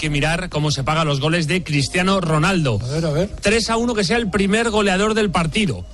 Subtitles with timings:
[0.00, 2.80] Que mirar cómo se pagan los goles de Cristiano Ronaldo.
[2.82, 3.30] A ver, a ver.
[3.42, 5.84] 3 a 1 que sea el primer goleador del partido.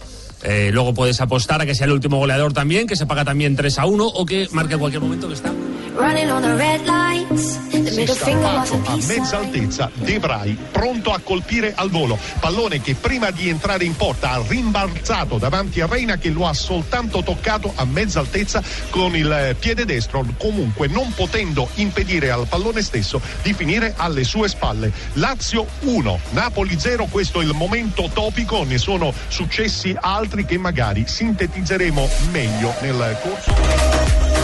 [0.44, 3.56] Eh, luego puedes apostar a que sea el último goleador también, que se paga también
[3.56, 5.52] 3 a 1 o que marque en cualquier momento que está.
[8.04, 12.18] Finger was a mezza altezza De Vrij pronto a colpire al volo.
[12.40, 16.52] Pallone che prima di entrare in porta ha rimbalzato davanti a Reina che lo ha
[16.52, 22.46] soltanto toccato a mezza altezza con il eh, piede destro comunque non potendo impedire al
[22.46, 24.92] pallone stesso di finire alle sue spalle.
[25.14, 31.04] Lazio 1 Napoli 0 questo è il momento topico ne sono successi altri che magari
[31.06, 34.35] sintetizzeremo meglio nel corso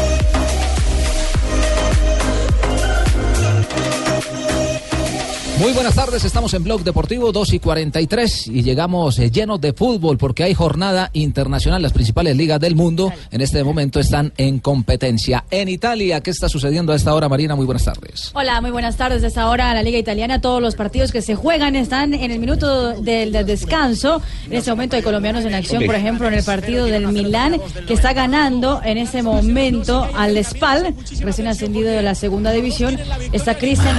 [5.62, 9.72] Muy buenas tardes, estamos en Blog Deportivo 2 y 43 y llegamos eh, llenos de
[9.72, 11.80] fútbol porque hay jornada internacional.
[11.80, 15.44] Las principales ligas del mundo en este momento están en competencia.
[15.52, 17.54] En Italia, ¿qué está sucediendo a esta hora, Marina?
[17.54, 18.32] Muy buenas tardes.
[18.34, 19.22] Hola, muy buenas tardes.
[19.22, 23.00] Desde ahora la Liga Italiana, todos los partidos que se juegan están en el minuto
[23.00, 24.20] del, del descanso.
[24.46, 27.94] En este momento hay colombianos en acción, por ejemplo, en el partido del Milán, que
[27.94, 32.98] está ganando en ese momento al Spal, recién ascendido de la segunda división.
[33.32, 33.96] Está Cristian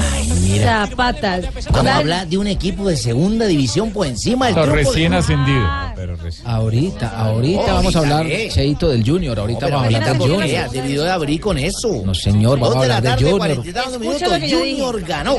[0.61, 1.52] Zapata.
[1.71, 5.13] Cuando habla de un equipo de segunda división por encima del Lo grupo de- recién
[5.13, 5.63] ascendido.
[6.03, 6.05] Ah.
[6.05, 6.47] Pero recién.
[6.47, 8.49] Ahorita, ahorita Oh, vamos a hablar, ¿qué?
[8.49, 9.39] Cheito, del Junior.
[9.39, 10.29] Ahorita vamos a hablar del.
[10.29, 10.69] Junior.
[10.71, 12.01] Debido de abrir con eso.
[12.05, 13.37] No, señor, vamos a hablar del Junior.
[13.37, 14.81] 42 minutos, Escucha lo que yo dije.
[14.83, 15.35] Junior ganó.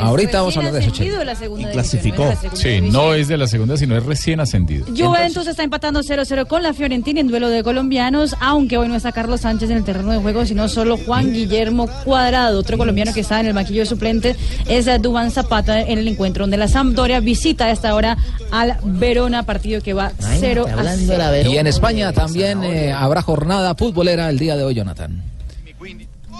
[0.00, 1.18] Ahorita vamos a hablar de eso, ascendido Che.
[1.20, 2.56] de la segunda Y división, clasificó.
[2.56, 4.86] Sí, no es de la segunda, sino es recién ascendido.
[4.86, 9.12] Juventus está empatando 0-0 con la Fiorentina en duelo de colombianos, aunque hoy no está
[9.12, 12.58] Carlos Sánchez en el terreno de juego, sino solo Juan Guillermo Cuadrado.
[12.58, 14.36] Otro colombiano que está en el maquillo de suplente
[14.68, 18.16] es eh, Dubán Zapata en el encuentro donde la Sampdoria visita a esta hora
[18.50, 21.32] al Verona, partido que va Ay, 0 está a hablando de la 0.
[21.32, 21.54] Verona.
[21.54, 25.22] Y en España también eh, habrá jornada futbolera el día de hoy, Jonathan.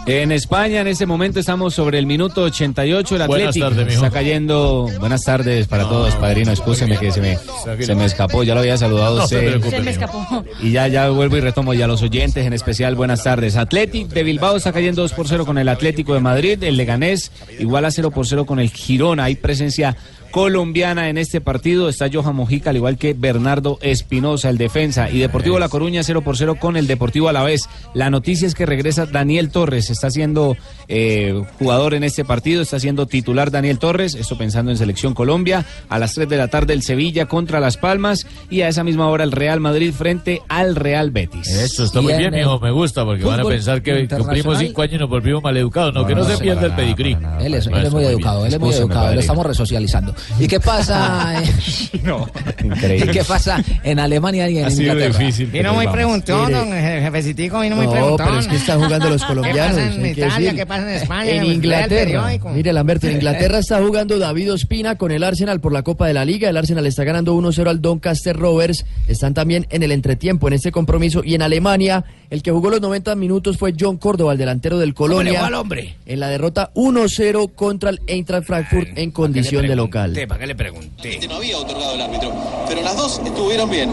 [0.07, 3.17] En España en este momento estamos sobre el minuto 88.
[3.17, 4.89] El Atlético está cayendo.
[5.01, 6.53] Buenas tardes para todos, padrino.
[6.53, 7.37] Excúseme que se me,
[7.85, 8.45] se me escapó.
[8.45, 9.49] Ya lo había saludado No se usted.
[9.49, 9.77] preocupe.
[9.79, 10.45] Se me escapó.
[10.63, 13.57] Y ya, ya vuelvo y retomo ya los oyentes, en especial buenas tardes.
[13.57, 16.63] Atlético de Bilbao está cayendo 2 por 0 con el Atlético de Madrid.
[16.63, 19.25] El Leganés igual a 0 por 0 con el Girona.
[19.25, 19.97] Hay presencia
[20.37, 21.89] colombiana en este partido.
[21.89, 25.09] Está Johan Mojica, al igual que Bernardo Espinosa, el defensa.
[25.09, 27.71] Y Deportivo La Coruña 0 por 0 con el Deportivo Alavés.
[27.95, 29.89] La noticia es que regresa Daniel Torres.
[29.89, 30.55] Está siendo
[30.89, 32.61] eh, jugador en este partido.
[32.61, 34.15] Está siendo titular Daniel Torres.
[34.15, 35.65] Esto pensando en Selección Colombia.
[35.89, 38.27] A las 3 de la tarde el Sevilla contra Las Palmas.
[38.51, 41.49] Y a esa misma hora el Real Madrid frente al Real Betis.
[41.49, 42.61] Eso está muy en bien, el mijo.
[42.61, 45.95] Me gusta porque van a pensar que cumplimos cinco años y nos volvimos maleducados.
[45.95, 47.17] No, que no, no, se no, pierda el pedigrí.
[47.41, 50.15] Él es, No, él es está muy educado, él es muy educado, lo estamos resocializando.
[50.39, 51.43] ¿Y qué pasa?
[51.43, 51.51] eh,
[52.03, 52.29] No,
[52.63, 53.13] ¿Y increíble.
[53.13, 55.19] qué pasa en Alemania y en Ha sido Inglaterra?
[55.19, 55.47] difícil.
[55.47, 55.97] Vino muy vamos.
[55.97, 58.27] preguntón, don je- jefecitico, vino muy No, preguntón.
[58.27, 59.77] pero es que están jugando los colombianos.
[59.77, 60.55] ¿Qué pasa en Italia?
[60.55, 61.31] ¿Qué pasa en España?
[61.31, 62.05] En el Inglaterra.
[62.25, 62.49] periódico.
[62.51, 66.15] Mire, Lamberto, en Inglaterra está jugando David Ospina con el Arsenal por la Copa de
[66.15, 66.49] la Liga.
[66.49, 68.85] El Arsenal está ganando 1-0 al Doncaster Rovers.
[69.09, 71.23] Están también en el entretiempo en este compromiso.
[71.25, 74.95] Y en Alemania, el que jugó los 90 minutos fue John Córdoba, el delantero del
[74.95, 75.47] Colonia.
[75.59, 75.97] hombre?
[76.07, 80.06] En la derrota 1-0 contra el Eintracht Frankfurt en condición de local.
[80.07, 81.19] ¿Para qué le pregunté?
[81.29, 82.33] no había otorgado el árbitro,
[82.69, 83.91] pero las dos estuvieron bien.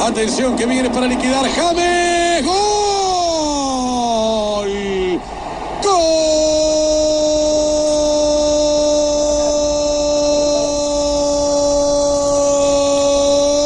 [0.00, 2.44] Atención que viene para liquidar James.
[2.44, 3.70] ¡Gol!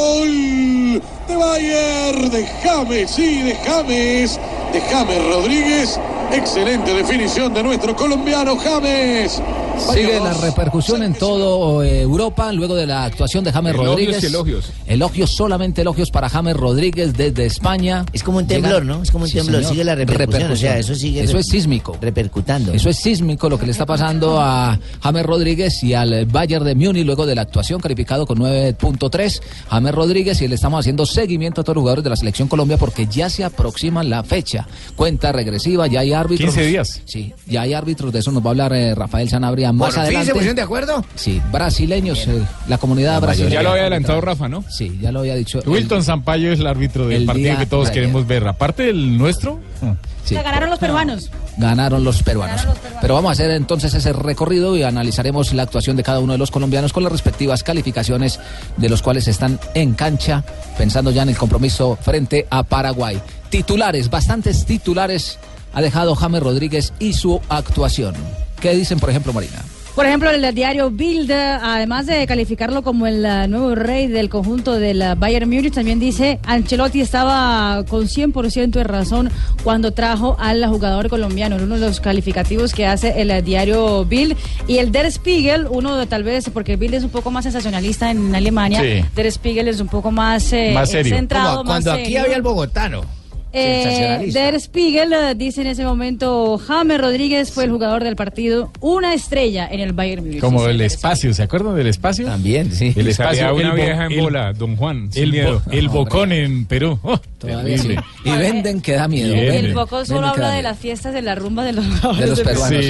[0.04, 1.02] ¡Gol!
[1.28, 4.38] De Bayer, de James, sí, de James,
[4.70, 5.98] de James Rodríguez.
[6.30, 9.40] Excelente definición de nuestro colombiano James.
[9.78, 14.22] Sigue la repercusión en todo eh, Europa luego de la actuación de James Elogios Rodríguez.
[14.22, 14.72] y elogios.
[14.86, 18.04] Elogios, solamente elogios para James Rodríguez desde España.
[18.12, 19.02] Es como un temblor, ¿no?
[19.02, 21.96] Es como un temblor, sigue la repercusión, o sea, eso sigue Eso re- es sísmico.
[22.00, 22.72] Repercutando.
[22.72, 26.74] Eso es sísmico lo que le está pasando a James Rodríguez y al Bayern de
[26.74, 29.40] Múnich luego de la actuación calificado con 9.3.
[29.68, 32.76] James Rodríguez y le estamos haciendo seguimiento a todos los jugadores de la selección Colombia
[32.78, 34.66] porque ya se aproxima la fecha.
[34.96, 36.50] Cuenta regresiva, ya hay árbitros.
[36.54, 37.00] 15 días.
[37.04, 39.92] Sí, ya hay árbitros, de eso nos va a hablar eh, Rafael Sanabria más Por
[39.92, 40.26] fin adelante.
[40.26, 41.04] se pusieron de acuerdo.
[41.14, 43.54] Sí, brasileños, eh, la comunidad brasileña.
[43.54, 44.64] Ya lo había adelantado Rafa, ¿no?
[44.68, 45.60] Sí, ya lo había dicho.
[45.66, 48.46] Wilton Sampaio es el árbitro del el partido día que todos queremos ver.
[48.46, 49.60] Aparte del nuestro.
[50.24, 50.34] Sí.
[50.34, 51.30] O sea, ganaron los peruanos.
[51.58, 52.66] Ganaron los peruanos.
[53.02, 56.38] Pero vamos a hacer entonces ese recorrido y analizaremos la actuación de cada uno de
[56.38, 58.40] los colombianos con las respectivas calificaciones
[58.78, 60.42] de los cuales están en cancha,
[60.78, 63.20] pensando ya en el compromiso frente a Paraguay.
[63.50, 65.38] Titulares, bastantes titulares
[65.74, 68.14] ha dejado James Rodríguez y su actuación.
[68.64, 69.62] ¿Qué dicen, por ejemplo, Marina?
[69.94, 74.72] Por ejemplo, el diario Bild, además de calificarlo como el eh, nuevo rey del conjunto
[74.72, 79.30] del eh, Bayern Múnich, también dice Ancelotti estaba con 100% de razón
[79.62, 84.34] cuando trajo al jugador colombiano, uno de los calificativos que hace el eh, diario Bild.
[84.66, 88.10] Y el Der Spiegel, uno de tal vez, porque Bild es un poco más sensacionalista
[88.10, 89.04] en Alemania, Sí.
[89.14, 91.14] Der Spiegel es un poco más, eh, Más serio.
[91.14, 92.22] centrado, Como más cuando aquí serio.
[92.22, 93.02] había el bogotano.
[93.56, 94.30] Eh.
[94.32, 99.14] Der Spiegel eh, dice en ese momento, James Rodríguez fue el jugador del partido, una
[99.14, 100.40] estrella en el Bayern Múnich.
[100.40, 102.26] Como el espacio, ¿se acuerdan del espacio?
[102.26, 102.92] También, sí.
[102.96, 103.46] El espacio.
[103.46, 105.62] salía una el vieja en el- bola, don Juan, El, miedo.
[105.64, 106.98] bo- el No, bocón en Perú.
[107.02, 107.96] Oh, Todavía terrible.
[108.24, 108.28] sí.
[108.30, 109.34] Y venden que da miedo.
[109.34, 109.66] Bien.
[109.66, 111.84] El poco solo habla de las fiestas de la rumba de los
[112.18, 112.84] de los peruanos.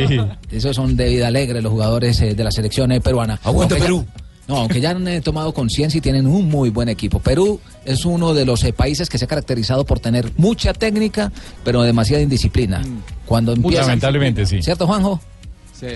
[0.51, 3.39] Esos son de vida alegre los jugadores eh, de la selección eh, peruana.
[3.45, 4.07] Aguanta ya- Perú.
[4.49, 7.19] No, aunque ya han eh, tomado conciencia y tienen un muy buen equipo.
[7.21, 11.33] Perú es uno de los eh, países que se ha caracterizado por tener mucha técnica,
[11.65, 12.83] pero demasiada indisciplina.
[13.27, 14.61] Cuando empieza, Lamentablemente, sí.
[14.63, 15.21] ¿Cierto, Juanjo?
[15.79, 15.87] Sí,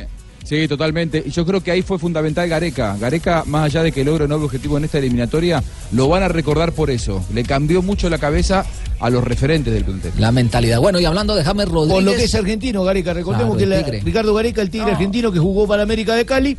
[0.44, 1.22] sí, totalmente.
[1.26, 2.96] Y yo creo que ahí fue fundamental Gareca.
[2.98, 5.62] Gareca, más allá de que logre un nuevo objetivo en esta eliminatoria,
[5.92, 7.22] lo van a recordar por eso.
[7.34, 8.64] Le cambió mucho la cabeza
[8.98, 10.12] a los referentes del plantel.
[10.18, 10.80] La mentalidad.
[10.80, 11.94] Bueno, y hablando de James Rodríguez.
[11.94, 13.12] Por lo que es argentino, Gareca.
[13.12, 14.00] Recordemos Claro, que el la- Tigre.
[14.00, 16.56] Ricardo Gareca, el tigre argentino que jugó para América de Cali,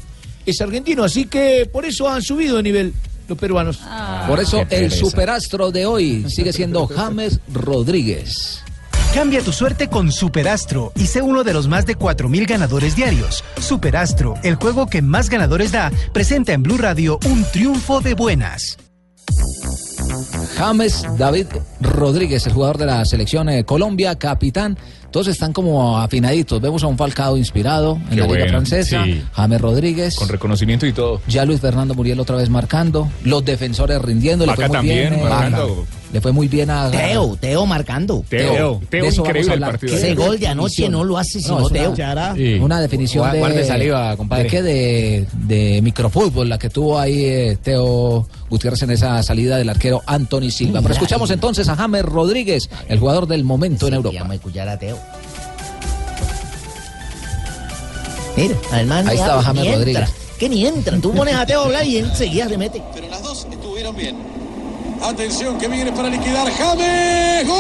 [0.50, 1.04] es argentino.
[1.04, 2.94] Así que por eso han subido de nivel
[3.28, 3.80] los peruanos.
[4.28, 8.64] Por eso el superastro de hoy sigue siendo James Rodríguez.
[9.14, 13.44] Cambia tu suerte con Superastro y sé uno de los más de 4.000 ganadores diarios.
[13.60, 18.78] Superastro, el juego que más ganadores da, presenta en Blue Radio un triunfo de buenas.
[20.58, 21.48] James David
[21.82, 24.78] Rodríguez, el jugador de la selección eh, Colombia, capitán.
[25.12, 26.62] Todos están como afinaditos.
[26.62, 29.04] Vemos a un Falcao inspirado en Qué la Liga bueno, Francesa.
[29.04, 29.24] sí.
[29.34, 30.16] James Rodríguez.
[30.16, 31.22] Con reconocimiento y todo.
[31.28, 33.10] Ya Luis Fernando Muriel otra vez marcando.
[33.24, 34.46] Los defensores rindiendo.
[34.46, 35.10] Le Vaca fue muy bien.
[35.20, 35.86] también, eh.
[36.12, 36.90] Le fue muy bien a.
[36.90, 38.24] Teo, Teo marcando.
[38.28, 39.92] Teo, Teo, de eso vamos increíble el partido.
[39.94, 41.92] ¿Qué Ese gol de anoche no lo hace sino Teo.
[41.92, 42.54] Una, Sí.
[42.56, 43.40] una definición Guarde- de.
[43.40, 44.44] guarde saliva, compadre.
[44.46, 44.62] ¿De qué?
[44.64, 50.02] De, de microfútbol, la que tuvo ahí eh, Teo Gutiérrez en esa salida del arquero
[50.08, 50.82] Anthony Silva.
[50.82, 54.18] Pero escuchamos entonces a James Rodríguez, el jugador del momento en Europa.
[54.20, 54.98] Vamos a escuchar a Teo.
[58.36, 59.76] Mira, además Ahí estaba James.
[59.76, 60.10] Rodríguez.
[60.40, 60.98] Que ni entra.
[61.00, 62.82] Tú pones a Teo a hablar y enseguida se mete.
[62.94, 64.16] Pero las dos estuvieron bien.
[65.02, 67.48] Atención que viene para liquidar James.
[67.48, 67.60] ¡Gol!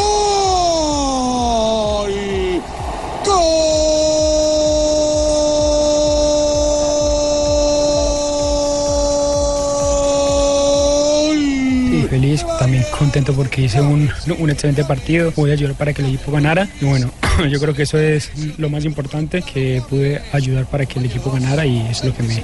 [11.00, 11.89] ¡Gol!
[11.89, 16.09] Sí, feliz, también contento porque hice un, un excelente partido, pude ayudar para que el
[16.09, 17.09] equipo ganara y bueno,
[17.47, 21.31] yo creo que eso es lo más importante, que pude ayudar para que el equipo
[21.31, 22.44] ganara y es lo que me,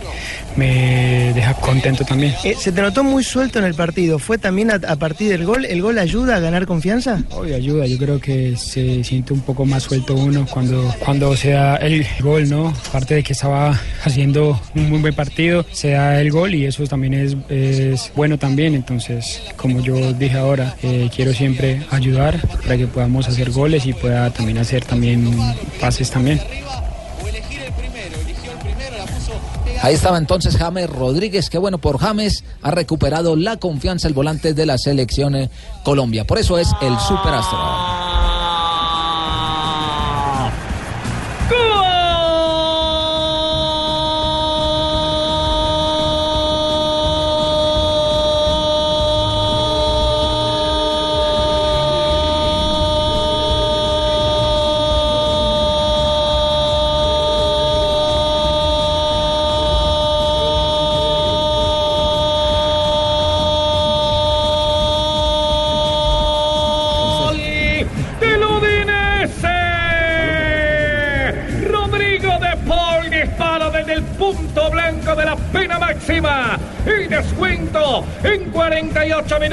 [0.56, 2.34] me deja contento también.
[2.44, 4.20] Eh, se te notó muy suelto en el partido.
[4.20, 5.66] ¿Fue también a, a partir del gol?
[5.66, 7.24] ¿El gol ayuda a ganar confianza?
[7.32, 11.52] Obvio, ayuda, yo creo que se siente un poco más suelto uno cuando, cuando se
[11.52, 12.74] da el gol, ¿no?
[12.90, 16.86] Aparte de que estaba haciendo un muy buen partido, se da el gol y eso
[16.88, 22.78] también es, es bueno también, entonces como yo dije ahora, eh, quiero siempre ayudar para
[22.78, 25.36] que podamos hacer goles y pueda también hacer también
[25.80, 26.42] pases también.
[29.82, 31.50] Ahí estaba entonces James Rodríguez.
[31.50, 32.44] Qué bueno por James.
[32.62, 35.50] Ha recuperado la confianza el volante de la selección eh,
[35.84, 36.26] Colombia.
[36.26, 38.35] Por eso es el superastro.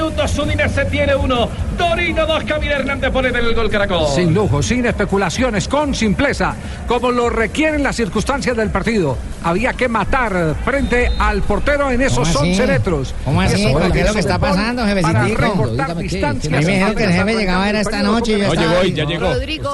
[0.03, 1.49] 48 minutos Udinese tiene uno.
[1.77, 4.07] Torino 2, Camilo Hernández pone el gol Caracol.
[4.13, 6.55] Sin lujo, sin especulaciones, con simpleza,
[6.87, 9.17] como lo requieren las circunstancias del partido.
[9.43, 12.49] Había que matar frente al portero en esos ¿Cómo así?
[12.51, 13.15] 11 metros.
[13.25, 13.65] ¿Cómo así?
[13.65, 14.95] Eso ¿Qué es lo que está pasando, Para
[15.25, 15.41] jefecitico?
[15.41, 16.53] recortar distancias.
[16.53, 18.67] A mí me dijeron que el jefe llegaba era esta noche y yo No, estaba
[18.69, 18.89] llegó ahí.
[18.89, 19.33] y ya llegó.
[19.33, 19.73] Rodrigo,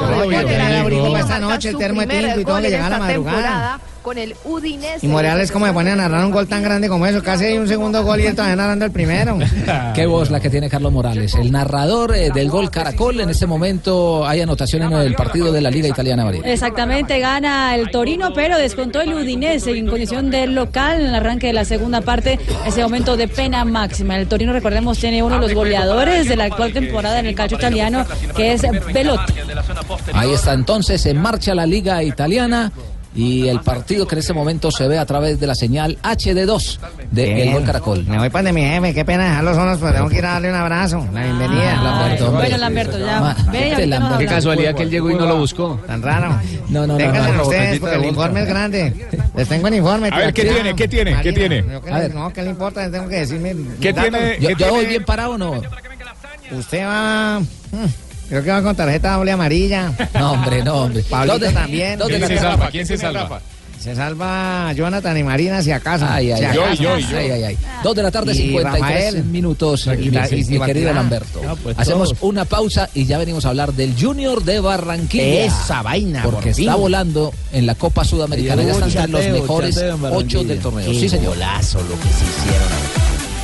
[1.11, 3.79] para esta noche, el termo de tinto y todo en llegaba a la madrugada.
[4.09, 5.05] Con el Udinese.
[5.05, 7.21] Y Morales, ¿cómo se pone a narrar un gol tan grande como eso?
[7.21, 9.37] Casi hay un segundo gol y él todavía narrando el primero.
[9.93, 13.19] Qué voz la que tiene Carlos Morales, el narrador eh, del gol Caracol.
[13.19, 16.41] En este momento hay anotación en el partido de la Liga Italiana María.
[16.43, 21.45] Exactamente, gana el Torino, pero descontó el Udinese en condición de local en el arranque
[21.45, 24.17] de la segunda parte, ese momento de pena máxima.
[24.17, 27.59] El Torino, recordemos, tiene uno de los goleadores de la actual temporada en el calcio
[27.59, 29.33] italiano, que es Velotti.
[30.13, 32.71] Ahí está entonces en marcha la Liga Italiana.
[33.15, 36.77] Y el partido que en este momento se ve a través de la señal HD2
[37.11, 37.53] de El Bien.
[37.53, 38.05] Gol Caracol.
[38.05, 40.33] Me voy para de mi jefe, qué pena dejarlos solos, pero tengo que ir a
[40.33, 41.07] darle un abrazo.
[41.11, 41.75] La bienvenida.
[41.79, 42.31] Ah, Lamberto.
[42.31, 43.19] Bueno, Lamberto, ya.
[43.19, 44.17] Ma- Ve, este Lamberto.
[44.19, 45.79] Qué casualidad que él llegó y no lo buscó.
[45.87, 46.39] Tan raro.
[46.69, 49.07] No, no, no, ustedes, porque el informe es grande.
[49.35, 50.09] Les tengo el informe.
[50.11, 50.75] A ver, ¿qué tiene?
[50.75, 51.21] ¿Qué tiene?
[51.21, 51.65] ¿Qué tiene?
[51.91, 52.13] A ver.
[52.13, 52.83] No, ¿qué le importa?
[52.83, 53.55] Les tengo que decirme.
[53.81, 54.11] ¿Qué datos.
[54.11, 54.37] tiene?
[54.39, 55.61] ¿Yo, ¿Qué yo voy bien parado o no?
[56.51, 57.39] Usted va.
[57.39, 59.91] mm, Creo que va con tarjeta doble amarilla.
[60.13, 61.03] No, hombre, no, hombre.
[61.03, 61.97] Pablito ¿Dónde- también.
[61.99, 62.69] dónde ¿Quién la se salva?
[62.69, 63.41] ¿Quién se salva?
[63.79, 66.05] Se salva Jonathan y Marina si acaso.
[66.07, 66.73] Ay, ay, Si ay, acaso.
[66.73, 67.17] y yo, y yo.
[67.17, 67.57] ay, ay, ay.
[67.81, 68.81] Dos de la tarde, Y 53
[69.13, 69.23] Rafael.
[69.23, 70.65] minutos, mi, Y la- y mi Zibaquirá.
[70.65, 71.41] querido Lamberto.
[71.41, 72.21] No, pues Hacemos todos.
[72.23, 75.45] una pausa y ya venimos a hablar del Junior de Barranquilla.
[75.45, 76.65] Esa vaina, por Porque fin.
[76.67, 78.63] está volando en la Copa Sudamericana.
[78.63, 79.79] Ya están los mejores
[80.11, 80.91] ocho del torneo.
[80.91, 81.35] Sí, señor.
[81.35, 82.98] Golazo lo que se hicieron.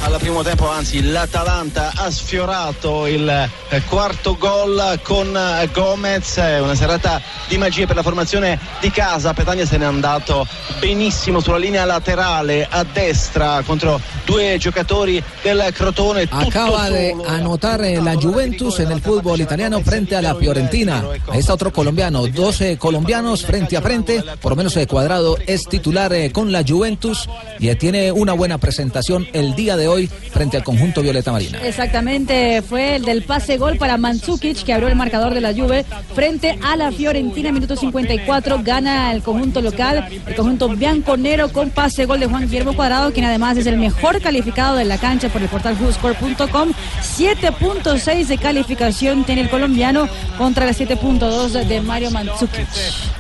[0.06, 6.76] Al primo tempo, anzi, l'Atalanta ha sfiorato il eh, quarto gol con eh, Gomez, una
[6.76, 9.34] serata di magia per la formazione di casa.
[9.34, 10.46] Petagna se n'è andato
[10.80, 16.28] benissimo sulla linea laterale a destra contro due giocatori del Crotone.
[16.30, 21.04] Acaba de anotar eh, la Juventus en el fútbol italiano frente a la Fiorentina.
[21.30, 25.66] Ahí está otro colombiano, 12 colombianos frente a frente, por lo menos eh, Cuadrado es
[25.68, 29.95] titular con la Juventus y tiene una buena presentación el día de hoy
[30.32, 31.60] frente al conjunto Violeta Marina.
[31.64, 35.86] Exactamente, fue el del pase gol para Mandzukic que abrió el marcador de la Juve
[36.14, 42.06] frente a la Fiorentina, minuto 54, gana el conjunto local, el conjunto bianconero con pase
[42.06, 45.42] gol de Juan Guillermo Cuadrado, quien además es el mejor calificado de la cancha por
[45.42, 46.72] el portal WhoScore.com,
[47.18, 52.68] 7.6 de calificación tiene el colombiano contra el 7.2 de Mario Mandzukic.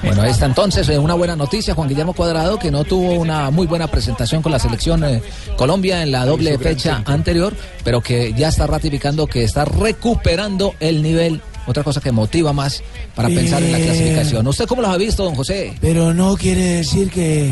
[0.05, 3.49] Bueno, ahí está entonces eh, una buena noticia, Juan Guillermo Cuadrado, que no tuvo una
[3.51, 5.21] muy buena presentación con la selección eh,
[5.57, 11.01] Colombia en la doble fecha anterior, pero que ya está ratificando que está recuperando el
[11.01, 11.41] nivel.
[11.67, 12.83] Otra cosa que motiva más
[13.15, 13.83] para pensar en la Eh.
[13.85, 14.47] clasificación.
[14.47, 15.73] ¿Usted cómo los ha visto, don José?
[15.81, 17.51] Pero no quiere decir que,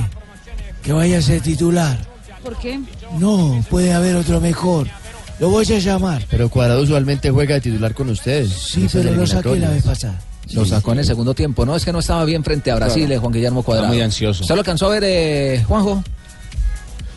[0.84, 1.98] que vaya a ser titular.
[2.44, 2.80] ¿Por qué?
[3.18, 4.88] No, puede haber otro mejor.
[5.40, 6.24] Lo voy a llamar.
[6.30, 8.52] Pero Cuadrado usualmente juega de titular con ustedes.
[8.54, 10.20] Sí, pero lo saqué la vez pasada.
[10.52, 11.66] Lo sacó en el segundo tiempo.
[11.66, 13.16] No, es que no estaba bien frente a Brasil, Claro.
[13.16, 13.88] eh, Juan Guillermo Cuadrado.
[13.88, 14.44] Está muy ansioso.
[14.44, 16.04] ¿Usted lo alcanzó a ver, eh, Juanjo?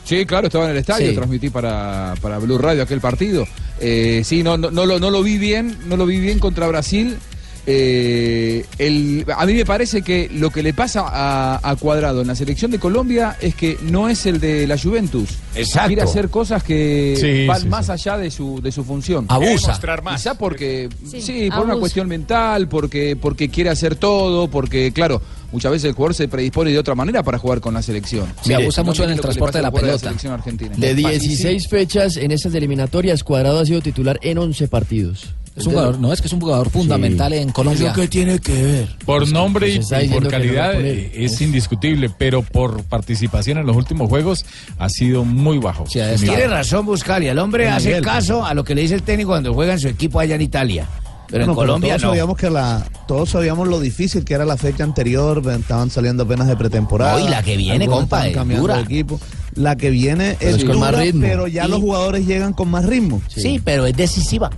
[0.05, 1.15] Sí, claro, estaba en el estadio, Sí.
[1.17, 3.45] transmití para, para Blue Radio aquel partido.
[3.81, 6.69] Eh, sí, no, no, no lo, no lo vi bien, no lo vi bien contra
[6.69, 7.19] Brasil.
[7.69, 12.29] Eh, el, a mí me parece que lo que le pasa a, a Cuadrado en
[12.29, 15.31] la selección de Colombia es que no es el de la Juventus.
[15.55, 15.89] Exacto.
[15.89, 19.27] Quiere hacer cosas que Sí, van sí, más allá de su, de su función.
[19.29, 19.49] Abusa.
[19.51, 20.23] Quiere mostrar más.
[20.23, 25.21] Quizá porque, Sí, sí, por una cuestión mental, porque, porque quiere hacer todo, porque, claro,
[25.51, 28.27] muchas veces el jugador se predispone de otra manera para jugar con la selección.
[28.43, 29.99] Sí, abusa mucho en el transporte de la pelota.
[29.99, 30.73] selección argentina.
[30.77, 35.35] De 16 fechas en estas eliminatorias, Cuadrado ha sido titular en 11 partidos.
[35.57, 37.87] Es un jugador, no es que es un jugador fundamental en Colombia.
[37.91, 38.89] ¿Eso qué tiene que ver?
[39.07, 44.09] Por nombre y, por no calidad eh, es indiscutible, pero por participación en los últimos
[44.11, 44.45] juegos
[44.79, 45.87] ha sido muy bajo.
[45.87, 46.01] Sí.
[46.21, 48.03] Tiene razón Buscali, el hombre hace nivel.
[48.05, 50.43] caso a lo que le dice el técnico cuando juega en su equipo allá en
[50.43, 50.87] Italia.
[51.29, 52.09] Pero en Colombia todos no.
[52.11, 56.47] sabíamos que la todos sabíamos lo difícil que era la fecha anterior estaban saliendo apenas
[56.47, 58.77] de pretemporada No, y la que viene, compa, cambiando dura.
[58.77, 59.19] de equipo
[59.55, 61.23] la que viene Pero es es con más dura, ritmo.
[61.23, 63.61] pero ya Y- los jugadores llegan con más ritmo Sí.
[63.65, 64.51] pero es decisiva.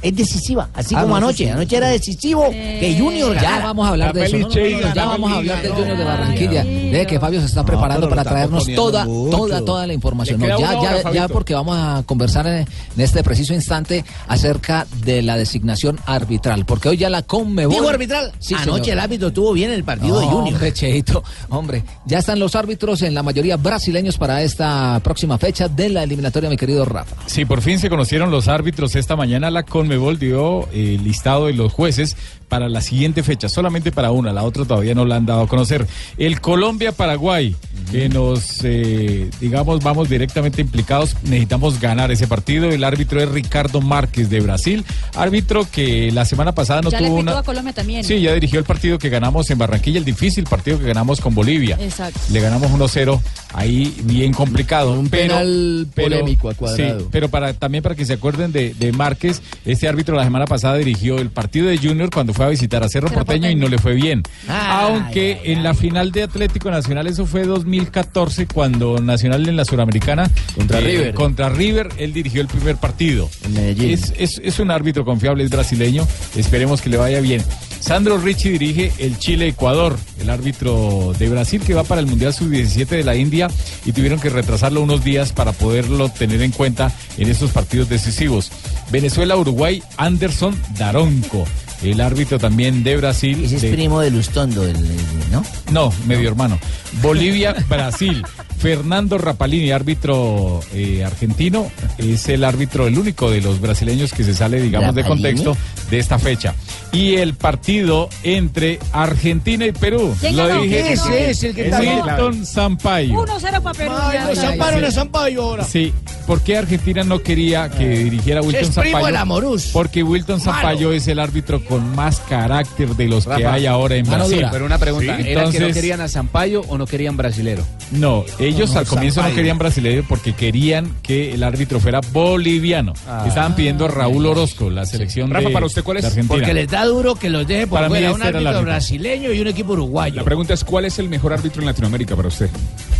[0.00, 1.44] Es decisiva, así Ah, como no, anoche.
[1.44, 1.50] sí.
[1.50, 3.64] Anoche era decisivo que Junior Ya ganara.
[3.66, 4.36] vamos a hablar de eso.
[4.38, 6.64] No, no, no, no, ya vamos a hablar del Junior de Barranquilla.
[6.64, 10.40] Deje que Fabio se está preparando para traernos toda, toda, toda la información.
[10.40, 12.66] Ya, hora, ya, ya porque vamos a conversar en, en
[13.00, 16.64] este preciso instante acerca de la designación arbitral.
[16.64, 17.74] Porque hoy ya la Conmebol.
[17.74, 18.32] Digo arbitral.
[18.38, 18.88] Sí, Anoche señor.
[18.90, 20.54] el árbitro estuvo bien en el partido de Junior.
[20.54, 25.68] Hombre, Cheito, hombre, ya están los árbitros en la mayoría brasileños para esta próxima fecha
[25.68, 27.16] de la eliminatoria, mi querido Rafa.
[27.26, 28.94] Sí, por fin se conocieron los árbitros.
[28.94, 32.14] Esta mañana la Conmebol dio eh, el listado de los jueces
[32.48, 35.48] para la siguiente fecha, solamente para una, la otra todavía no la han dado a
[35.48, 35.86] conocer.
[36.16, 37.54] El Colombia-Paraguay,
[37.90, 42.70] que nos, eh, digamos, vamos directamente implicados, necesitamos ganar ese partido.
[42.70, 47.08] El árbitro es Ricardo Márquez de Brasil, árbitro que la semana pasada no ya le
[47.08, 47.38] tuvo pitó una...
[47.40, 48.04] a Colombia también.
[48.04, 51.34] Sí, ya dirigió el partido que ganamos en Barranquilla, el difícil partido que ganamos con
[51.34, 51.76] Bolivia.
[51.80, 52.18] Exacto.
[52.30, 53.20] Le ganamos 1-0,
[53.52, 54.98] ahí bien complicado.
[54.98, 57.00] Un penal polémico a Cuadrado.
[57.00, 60.46] Sí, pero para, también para que se acuerden de, de Márquez, este árbitro la semana
[60.46, 63.54] pasada dirigió el partido de Junior cuando fue a visitar a Cerro Cerro Porteño y
[63.54, 64.22] no le fue bien.
[64.48, 69.64] Ay, Aunque en la final de Atlético Nacional, eso fue 2014, cuando Nacional en la
[69.66, 71.14] Suramericana Contra eh, River.
[71.14, 73.28] contra River, él dirigió el primer partido.
[73.44, 73.90] En Medellín.
[73.90, 76.06] Es, es- es un árbitro confiable, es brasileño.
[76.36, 77.42] Esperemos que le vaya bien.
[77.80, 82.86] Sandro Ricci dirige el Chile-Ecuador, el árbitro de Brasil que va para el Mundial Sub-17
[82.88, 83.48] de la India
[83.86, 88.50] y tuvieron que retrasarlo unos días para poderlo tener en cuenta en estos partidos decisivos.
[88.90, 91.44] Venezuela-Uruguay, Anderson Daronco.
[91.82, 93.44] El árbitro también de Brasil.
[93.44, 95.44] Ese es de- primo de Lustondo, el- el- ¿no?
[95.70, 96.58] no, medio hermano.
[97.02, 98.24] Bolivia, Brasil.
[98.58, 104.34] Fernando Rapalini, árbitro eh, argentino, es el árbitro, el único de los brasileños que se
[104.34, 105.56] sale, digamos, de contexto
[105.90, 106.56] de esta fecha.
[106.90, 110.12] Y el partido entre Argentina y Perú.
[110.18, 110.62] ¿Quién Lo ganó?
[110.62, 110.92] dije.
[110.94, 112.00] Ese es el que está bien.
[112.02, 113.14] Wilton Sampaio.
[113.24, 113.92] 1-0 para Perú.
[113.96, 114.48] Ay, está.
[114.48, 115.64] zamparon a Zampayo ahora.
[115.64, 115.92] Sí,
[116.28, 119.70] ¿por qué Argentina no quería que dirigiera Wilton Es primo Amorús.
[119.72, 123.96] Porque Wilton Sampaio es el árbitro con más carácter de los que Rafa, hay ahora
[123.96, 124.36] en mano Brasil.
[124.36, 124.50] dura.
[124.52, 127.64] Pero una pregunta, Sí, ¿era que no entonces- querían a Sampaio o no querían brasilero?
[127.92, 132.00] No, ellos No, no, al comienzo no querían brasileño porque querían que el árbitro fuera
[132.12, 132.92] boliviano.
[133.08, 133.24] Ah.
[133.26, 136.04] Estaban pidiendo a Raúl Orozco, la selección Rafa, de, ¿para usted cuál es?
[136.04, 136.28] Argentina.
[136.28, 138.10] Porque les Da duro que los deje por Para mí fuera.
[138.10, 138.62] este Un árbitro.
[138.62, 140.16] brasileño y un equipo uruguayo.
[140.16, 142.50] La pregunta es, ¿cuál es el mejor árbitro en Latinoamérica para usted?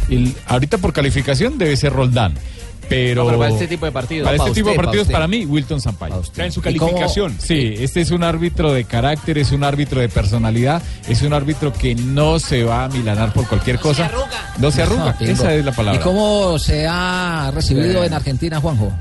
[0.09, 2.33] El- ahorita por calificación debe ser Roldán.
[2.89, 4.25] Pero, No, pero para este tipo de partidos.
[4.25, 6.23] Para No, este tipo de partidos, para mí, Wilton Sampaio.
[6.35, 7.37] Ya en su calificación.
[7.39, 11.73] Sí, este es un árbitro de carácter, es un árbitro de personalidad, es un árbitro
[11.73, 14.11] que no se va a milanar por cualquier cosa.
[14.59, 15.17] No se arruga.
[15.21, 16.01] No, Esa es la palabra.
[16.01, 18.93] ¿Y cómo se ha recibido en Argentina, Juanjo?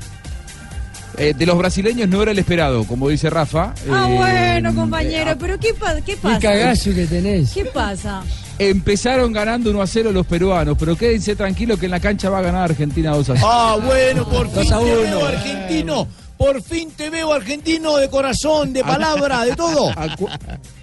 [1.16, 3.74] Eh, de los brasileños no era el esperado, como dice Rafa.
[3.90, 6.38] Ah, Eh, bueno, compañero, pero ¿qué, pa- qué pasa?
[6.38, 7.52] que tenés.
[7.52, 8.22] ¿Qué pasa?
[8.58, 12.38] Empezaron ganando 1 a 0 los peruanos, pero quédense tranquilos que en la cancha va
[12.38, 13.46] a ganar Argentina 2 a 0.
[13.48, 16.08] Ah, bueno, por fin te veo argentino.
[16.36, 19.92] Por fin te veo argentino de corazón, de palabra, de todo.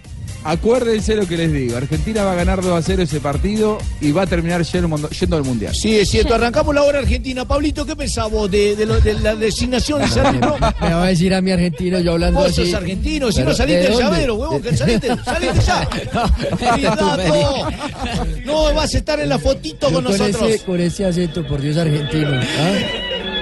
[0.46, 1.78] Acu- Acuérdense lo que les digo.
[1.78, 5.44] Argentina va a ganar 2 a 0 ese partido y va a terminar yendo, al
[5.44, 5.74] Mundial.
[5.74, 6.36] Sí, es cierto.
[6.36, 7.46] Arrancamos la hora argentina.
[7.46, 10.56] Pablito, ¿qué pensás vos de, de lo- de la designación de árbitro?
[10.82, 12.66] Me va a decir a mi argentino yo hablando Vos así.
[12.66, 14.10] sos argentino, si Pero, no saliste ¿de del dónde?
[14.12, 15.90] llavero, huevón, que saliste, saliste ya.
[18.46, 20.50] No vas a estar en la fotito Yo con nosotros.
[20.50, 22.30] Ese, con ese acento, por Dios, argentino.
[22.34, 22.78] ¿ah?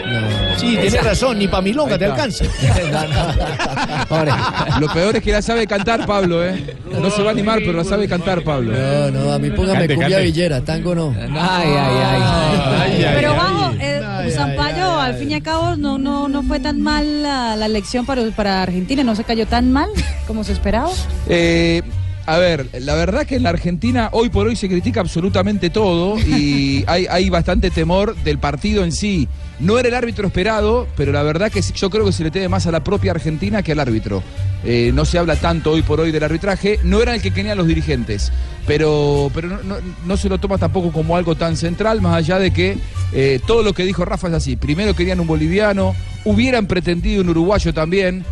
[0.06, 0.60] No.
[0.60, 2.46] Sí, tenés razón, ni pa' milonga te alcanza.
[4.80, 6.76] Lo peor es que la sabe cantar Pablo, ¿eh?
[6.92, 8.74] No se va a animar, pero la sabe cantar Pablo.
[8.74, 10.24] No, no, a mí póngame Cante, cumbia cante.
[10.26, 11.16] villera, tango no.
[11.18, 11.30] Ay,
[11.78, 13.06] ay, ay.
[13.16, 17.24] Pero bajo, eh, Zampayo, al fin y al cabo, no, no, no fue tan mal
[17.24, 19.90] la, la elección para, para Argentina, no se cayó tan mal
[20.28, 20.90] como se esperaba.
[21.28, 21.82] Eh,
[22.26, 26.18] a ver, la verdad que en la Argentina hoy por hoy se critica absolutamente todo
[26.20, 29.28] y hay, hay bastante temor del partido en sí.
[29.60, 32.50] No era el árbitro esperado, pero la verdad que yo creo que se le teme
[32.50, 34.24] más a la propia Argentina que al árbitro.
[34.64, 37.58] Eh, no se habla tanto hoy por hoy del arbitraje, no era el que querían
[37.58, 38.32] los dirigentes,
[38.66, 42.40] pero, pero no, no- no se lo toma tampoco como algo tan central, más allá
[42.40, 42.78] de que
[43.12, 44.56] eh, todo lo que dijo Rafa es así.
[44.56, 45.94] Primero querían un boliviano,
[46.26, 48.24] hubieran pretendido un uruguayo también,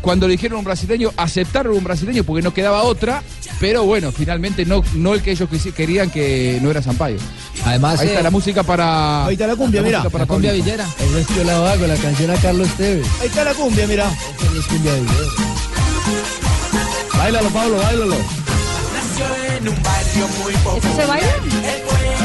[0.00, 3.22] cuando le dijeron un brasileño, aceptaron un brasileño porque no quedaba otra,
[3.60, 7.18] pero bueno, finalmente no, no el que ellos quisi- querían que no era Sampaio.
[7.64, 9.26] Además, Ahí está eh, la música para.
[9.26, 9.98] Ahí está la cumbia, mira.
[9.98, 10.64] música para La cumbia Pablito.
[10.64, 10.88] villera.
[10.98, 13.06] Eso es yo la hago, la canción a Carlos Tevez.
[13.20, 14.06] Ahí está la cumbia, mira.
[14.52, 15.18] No es cumbia villera.
[17.18, 18.16] Báilalo, Pablo, báilalo.
[20.78, 21.26] ¿Eso se baila?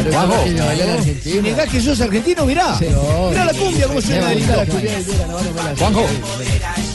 [0.10, 2.78] Claro, lo que negás que sos argentino, mirá.
[2.92, 5.76] No, Mirá la cumbia, cómo me suena no, no.
[5.78, 6.06] Juanjo,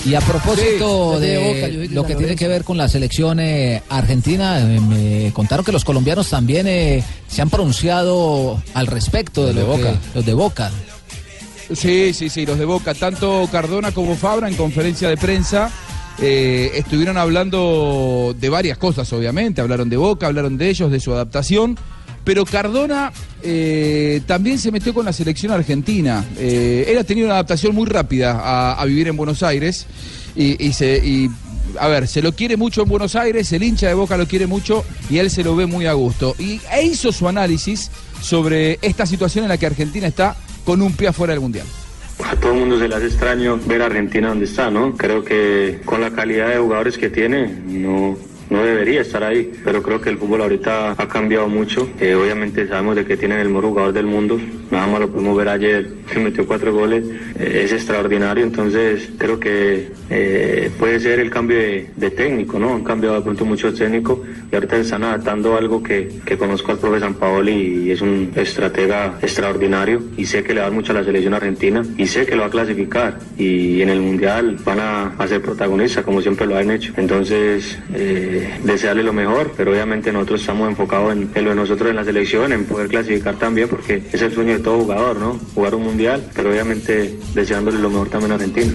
[0.05, 4.61] y a propósito Sí, de, lo que tiene que ver con la selección eh, argentina,
[4.61, 9.65] eh, me contaron que los colombianos también eh, se han pronunciado al respecto de Los
[9.67, 10.01] lo de que- Boca.
[10.15, 10.71] los de Boca.
[11.75, 15.71] Sí, sí, sí, los de Boca, tanto Cardona como Fabra en conferencia de prensa
[16.21, 19.61] eh, estuvieron hablando de varias cosas, obviamente.
[19.61, 21.79] Hablaron de Boca, hablaron de ellos, de su adaptación.
[22.25, 26.25] Pero Cardona eh, también se metió con la selección argentina.
[26.39, 29.87] Eh, él ha tenido una adaptación muy rápida a, vivir en Buenos Aires.
[30.37, 31.31] Y, y se, y,
[31.79, 34.47] a ver, se lo quiere mucho en Buenos Aires, el hincha de Boca lo quiere
[34.47, 36.35] mucho y él se lo ve muy a gusto.
[36.39, 40.93] Y e hizo su análisis sobre esta situación en la que Argentina está con un
[40.93, 41.67] pie afuera del Mundial.
[42.25, 44.97] a todo el mundo se le hace extraño ver a Argentina donde está, ¿no?
[44.97, 48.17] Creo que con la calidad de jugadores que tiene, no,
[48.51, 51.89] no debería estar ahí, pero creo que el fútbol ahorita ha cambiado mucho.
[52.01, 54.39] Eh, obviamente sabemos de que tienen el mejor jugador del mundo,
[54.71, 57.05] nada más lo pudimos ver ayer, metió cuatro goles,
[57.39, 62.75] eh, es extraordinario, entonces creo que eh, puede ser el cambio de, técnico, ¿no?
[62.75, 66.79] Han cambiado de pronto mucho técnico y ahorita están adaptando algo que, que conozco al
[66.79, 70.91] profe San Paoli y es un estratega extraordinario y sé que le va a mucho
[70.91, 74.57] a la selección argentina y sé que lo va a clasificar y en el mundial
[74.65, 76.93] van a, ser protagonistas como siempre lo han hecho.
[76.97, 77.79] Entonces,
[78.65, 82.05] desearle lo mejor, pero obviamente nosotros estamos enfocados en, en lo de nosotros en la
[82.05, 85.39] selección, en poder clasificar también, porque es el sueño de todo jugador, ¿no?
[85.55, 88.73] Jugar un mundial, pero obviamente deseándole lo mejor también a Argentina.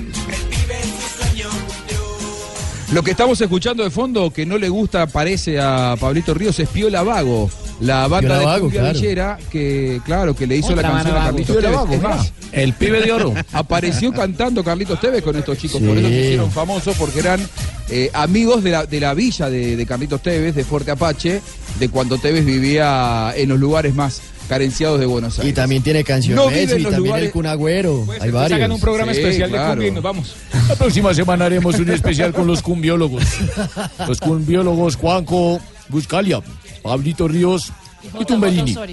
[2.94, 6.70] Lo que estamos escuchando de fondo que no le gusta, parece a Pablito Ríos, es
[6.70, 7.50] Piola Vago.
[7.82, 9.00] La banda de Vago, cumbia claro.
[9.00, 11.26] villera que, claro, que le hizo Otra la canción a.
[11.26, 11.72] Carlitos Tevez.
[11.76, 12.32] Vago, Es más, más.
[12.54, 13.34] el pibe de oro.
[13.52, 17.42] Apareció cantando Carlitos Tevez con estos chicos, por eso se hicieron famosos, porque eran
[17.90, 21.42] eh, amigos de la, de la villa de, de Carlitos Tevez, de Fuerte Apache,
[21.80, 25.52] de cuando Tevez vivía en los lugares más carenciados de Buenos Aires.
[25.52, 28.06] Y también tiene canciones No y también lugares- el Cunagüero.
[28.22, 28.52] Hay varios.
[28.60, 29.66] Sacan un programa Sí, especial claro.
[29.70, 30.36] de cumbia y nos vamos.
[30.70, 33.24] La próxima semana haremos un especial con los cumbiólogos.
[34.08, 36.42] Los cumbiólogos Juanco Buscalia,
[36.84, 37.72] Pablito Ríos
[38.20, 38.76] y Tumberini.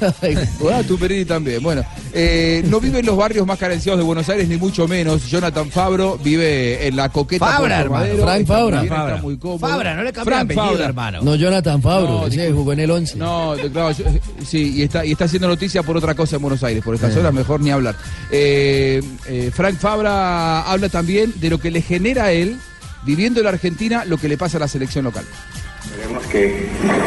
[0.00, 1.60] Ah, Tumberini también.
[1.60, 5.26] Bueno, eh, no vive en los barrios más carenciados de Buenos Aires, ni mucho menos.
[5.28, 7.44] Jonathan Fabro vive en la coqueta.
[7.44, 8.04] Fabra, Puerto hermano.
[8.04, 8.80] Madero, Frank Fabra.
[8.82, 9.14] bien, Fabra.
[9.14, 9.58] está muy cómodo.
[9.58, 10.84] Fabra, no le el apellido, Fabra.
[10.84, 11.18] hermano.
[11.22, 13.16] No, Jonathan Fabro, No, ese jugó en el 11.
[13.18, 14.04] No, claro, yo-
[14.46, 17.16] sí, y está, y está haciendo noticia por otra cosa en Buenos Aires, por estas
[17.16, 17.18] Eh.
[17.18, 17.96] horas mejor ni hablar.
[18.30, 22.56] Eh, eh, Frank Fabra habla también de lo que le genera a él,
[23.04, 25.24] viviendo en la Argentina, lo que le pasa a la selección local.
[25.94, 26.52] Queremos que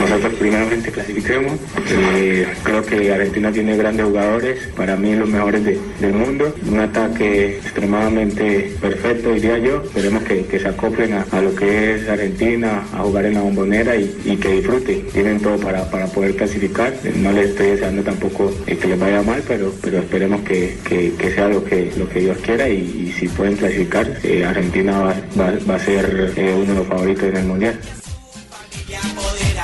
[0.09, 1.53] nosotros primeramente clasifiquemos.
[1.91, 6.53] Eh, creo que Argentina tiene grandes jugadores, para mí los mejores de- del mundo.
[6.69, 9.81] Un ataque extremadamente perfecto, diría yo.
[9.83, 13.41] Esperemos que, que se acoplen a, a lo que es Argentina, a jugar en la
[13.41, 15.03] bombonera y, y que disfruten.
[15.13, 16.93] Tienen todo para, para poder clasificar.
[17.15, 21.11] No les estoy deseando tampoco eh, que les vaya mal, pero, pero esperemos que, que-
[21.31, 25.53] sea lo que, lo que Dios quiera y, si pueden clasificar, eh, Argentina va, va-
[25.69, 27.79] va a ser uno de los favoritos en el Mundial.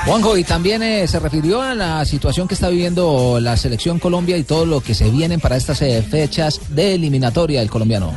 [0.08, 4.38] Juanjo, y también eh, se refirió a la situación que está viviendo la selección Colombia
[4.38, 8.14] y todo lo que se vienen para estas eh, fechas de eliminatoria del colombiano.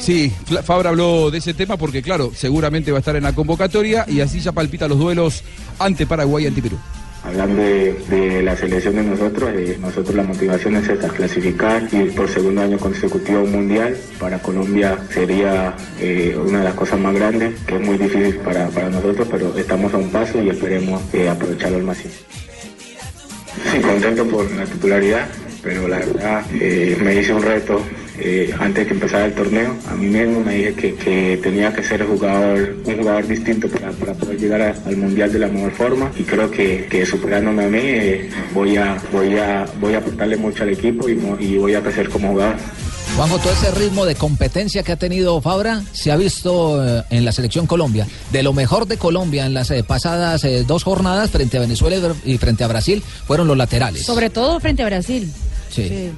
[0.00, 0.32] Sí,
[0.64, 4.18] Fabra habló de ese tema porque, claro, seguramente va a estar en la convocatoria y
[4.18, 5.44] así ya palpita los duelos
[5.78, 6.76] ante Paraguay y ante Perú.
[7.24, 12.28] Hablando de, la selección de nosotros, eh, nosotros la motivación es esta, clasificar y por
[12.28, 13.96] segundo año consecutivo mundial.
[14.18, 18.68] Para Colombia sería eh, una de las cosas más grandes, que es muy difícil para,
[18.68, 22.14] para nosotros, pero estamos a un paso y esperemos eh, aprovecharlo al máximo.
[23.72, 25.26] Sí, contento por la titularidad,
[25.62, 27.82] pero la verdad me hice un reto
[28.20, 29.76] eh, antes de que empezara el torneo.
[29.88, 33.90] A mí mismo me dije que, que tenía que ser jugador, un jugador distinto para,
[33.92, 37.64] para poder llegar a- al mundial de la mejor forma y creo que, que superándome
[37.64, 41.14] a mí eh, voy, a, voy, a, voy a aportarle mucho al equipo y,
[41.58, 42.56] voy a crecer como jugador.
[43.16, 47.24] Juanjo, todo ese ritmo de competencia que ha tenido Fabra se ha visto eh, en
[47.24, 48.06] la selección Colombia.
[48.30, 51.96] De lo mejor de Colombia en las eh, pasadas eh, dos jornadas frente a Venezuela
[52.24, 54.04] y frente a Brasil fueron los laterales.
[54.04, 55.32] Sobre todo frente a Brasil.
[55.70, 55.88] Sí.
[55.88, 56.10] Sí,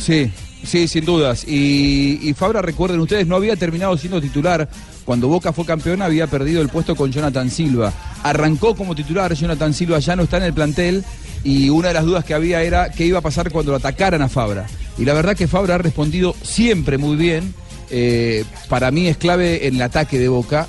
[0.00, 0.32] sí,
[0.64, 1.44] sin dudas.
[1.46, 4.68] Y, y Fabra, recuerden ustedes, no había terminado siendo titular.
[5.04, 7.92] Cuando Boca fue campeón había perdido el puesto con Jonathan Silva.
[8.22, 11.04] Arrancó como titular, Jonathan Silva ya no está en el plantel
[11.44, 14.22] y una de las dudas que había era qué iba a pasar cuando lo atacaran
[14.22, 14.66] a Fabra.
[14.96, 17.54] Y la verdad que Fabra ha respondido siempre muy bien.
[17.90, 20.66] Eh, para mí es clave en el ataque de Boca.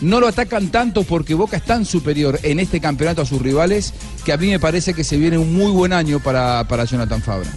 [0.00, 3.94] No lo atacan tanto porque Boca es tan superior en este campeonato a sus rivales
[4.24, 7.22] que a mí me parece que se viene un muy buen año para, para Jonathan
[7.22, 7.50] Fabra.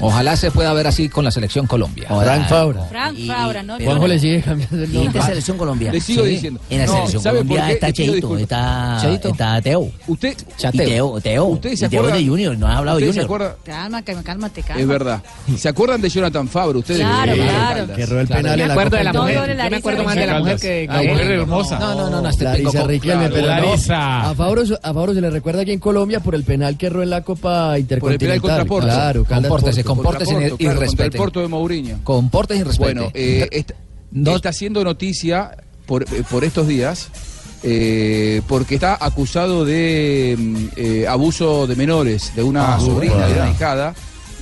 [0.00, 2.06] Ojalá se pueda ver así con la selección Colombia.
[2.08, 2.82] Frank Fabra.
[2.84, 3.78] Frank Fabra, ¿no?
[3.78, 5.08] Juanjo le sigue cambiando el Y nombre.
[5.18, 5.92] esta selección Colombia.
[5.92, 6.60] Le sigo diciendo.
[6.68, 9.28] En la No, selección ¿sabe por Colombia está Cheito, está, Cheito.
[9.28, 9.90] está Teo.
[10.06, 10.36] Usted,
[10.72, 11.44] Y Teo, Teo.
[11.46, 13.42] ¿Ustedes se Y Teo de Junior, no ha hablado ¿Ustedes se Junior.
[13.52, 13.56] acuerdan?
[13.82, 14.82] Calma, calma, cálmate, calma.
[14.82, 15.22] Es verdad.
[15.56, 16.78] ¿Se acuerdan de Jonathan Fabro?
[16.80, 17.94] Ustedes Claro, Eh, claro.
[17.94, 19.34] Que erró el Claro, penal me en la acuerdo Copa de la mujer.
[19.56, 21.78] Yo me acuerdo más de la mujer que La mujer hermosa.
[21.78, 23.50] No, no, no, no, este Larisa Riquelme, pero.
[23.50, 27.02] A Fabro, a Fabro se le recuerda aquí en Colombia por el penal que erró
[27.02, 28.40] en la Copa Por el penal Intercontinental.
[28.40, 28.86] contra Porto.
[28.88, 29.50] Claro, Caldas
[29.94, 30.24] Porto.
[30.24, 31.10] Contra y, claro, el.
[31.12, 32.00] Porto de Mourinho.
[32.04, 32.78] Comportes y.
[32.78, 33.74] Bueno, eh, está,
[34.34, 37.08] está haciendo noticia por, eh, por estos días
[37.62, 43.34] eh, porque está acusado de mm, eh, abuso de menores de una Ah, sobrina, de
[43.40, 43.94] una hijada.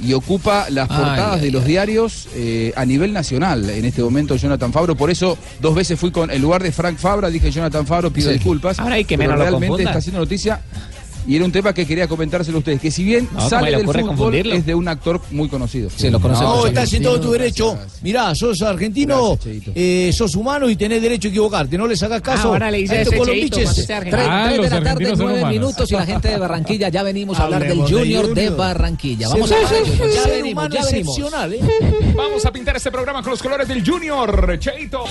[0.02, 1.68] Y ocupa las Ay, portadas ay, de los ay.
[1.68, 4.96] diarios eh, a nivel nacional en este momento Jonathan Fabro.
[4.96, 8.28] Por eso dos veces fui con, en lugar de Frank Fabra, dije Jonathan Fabro, pido
[8.30, 8.34] Sí.
[8.34, 8.80] disculpas.
[8.80, 10.60] Ahora hay que menos realmente está haciendo noticia
[11.26, 13.70] Y era un tema que quería comentárselo a ustedes, que si bien No, ¿cómo sale
[13.70, 14.54] le del ocurre fútbol, confundirlo?
[14.54, 15.88] es de un actor muy conocido.
[15.94, 16.56] Sí, lo conocemos.
[16.56, 17.78] No, estás en todo tu derecho.
[18.02, 19.38] Mirá, sos argentino,
[19.74, 21.78] eh, sos humano y tenés derecho a equivocarte.
[21.78, 23.50] No le sacas caso ahora le dice a estos colombiches.
[23.50, 24.22] Cheito, cuando sea argentino.
[24.22, 25.58] Tres- Ah, tres los de la tarde, argentinos son nueve humanos.
[25.60, 28.50] minutos y la gente de Barranquilla ya venimos a hablar del de Junior de.
[28.50, 29.28] Barranquilla.
[29.28, 29.74] Vamos sí, a sí.
[30.14, 31.18] Ya venimos, ya venimos.
[31.18, 31.60] ¿eh?
[32.16, 35.04] Vamos a pintar este programa con los colores del Junior, Cheito.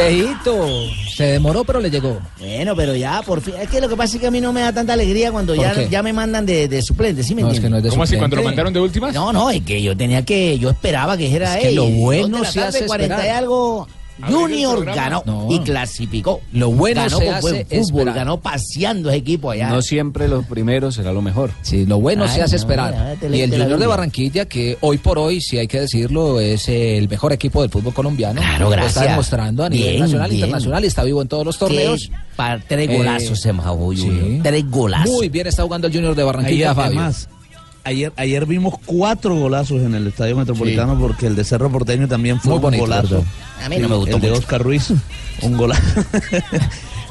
[0.00, 0.66] Cheito,
[1.14, 2.18] se demoró pero le llegó.
[2.38, 3.54] Bueno, pero ya, por fin.
[3.60, 5.54] Es que lo que pasa es que a mí no me da tanta alegría cuando
[5.54, 5.88] ¿Por ya, qué?
[5.88, 7.66] ya me mandan de, de suplente, ¿sí me No, es entiendes?
[7.68, 9.14] que no es de ¿Cómo así, cuando lo mandaron de últimas?
[9.14, 11.86] No, no, es que yo tenía que, yo esperaba que dijera, Es que "Ey, lo
[11.86, 13.36] bueno se hace 40 y esperar".
[13.38, 13.88] algo.
[14.26, 15.46] Junior ganó No.
[15.50, 16.40] y clasificó.
[16.52, 18.14] Lo bueno ganó se con hace buen fútbol, esperar.
[18.14, 19.68] ganó paseando ese equipo allá.
[19.70, 21.50] No siempre los primeros será lo mejor.
[21.62, 23.16] Sí, lo bueno Ay, se hace no, esperar.
[23.22, 23.86] mira, y el Junior de.
[23.86, 27.94] Barranquilla, que hoy por hoy, si hay que decirlo, es el mejor equipo del fútbol
[27.94, 28.40] colombiano.
[28.40, 28.96] Claro, Lo gracias.
[28.96, 30.40] Está demostrando a nivel Bien, nacional e bien.
[30.40, 32.10] internacional y está vivo en todos los torneos.
[32.68, 34.04] Tres Eh, golazos se majó Junior.
[34.24, 34.40] sí.
[34.42, 35.10] Tres golazos.
[35.10, 36.98] Muy bien está jugando el Junior de Barranquilla, Fabio.
[37.00, 37.28] además,
[37.88, 42.38] ayer, ayer vimos cuatro golazos en el Estadio Metropolitano porque el de Cerro Porteño también
[42.40, 43.24] fue Muy un bonito, golazo.
[43.64, 44.30] A mí no me gustó El de.
[44.30, 44.92] Oscar Ruiz,
[45.42, 45.82] un golazo.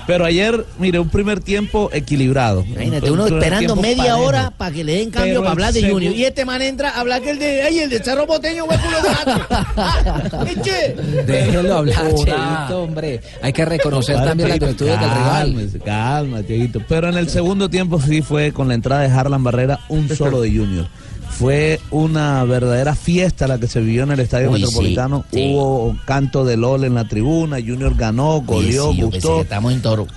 [0.08, 2.64] Pero ayer, mire, un primer tiempo equilibrado.
[2.66, 4.24] Imagínate, Un uno esperando media parejo.
[4.24, 6.16] hora para que le den cambio Pero para hablar de Junior.
[6.16, 8.80] Y este man entra a hablar que el de, ay, el de Cerro Boteño, güey,
[8.80, 10.58] culo de gato.
[11.26, 12.16] Déjenlo hablar.
[12.16, 13.22] Cheito, hombre.
[13.42, 15.82] Hay que reconocer Para, también las Cheito, virtudes del rival.
[15.86, 16.82] Calma, Dieguito.
[16.88, 20.42] Pero en el segundo tiempo sí fue con la entrada de Harlan Barrera un solo
[20.42, 20.88] de Junior.
[21.40, 25.26] Fue una verdadera fiesta la que se vivió en el Estadio Uy, Metropolitano.
[25.32, 25.52] sí, sí.
[25.54, 29.36] Hubo canto de LOL en la tribuna, Junior ganó, goleó, sí, gustó.
[29.38, 30.08] que estamos en toro.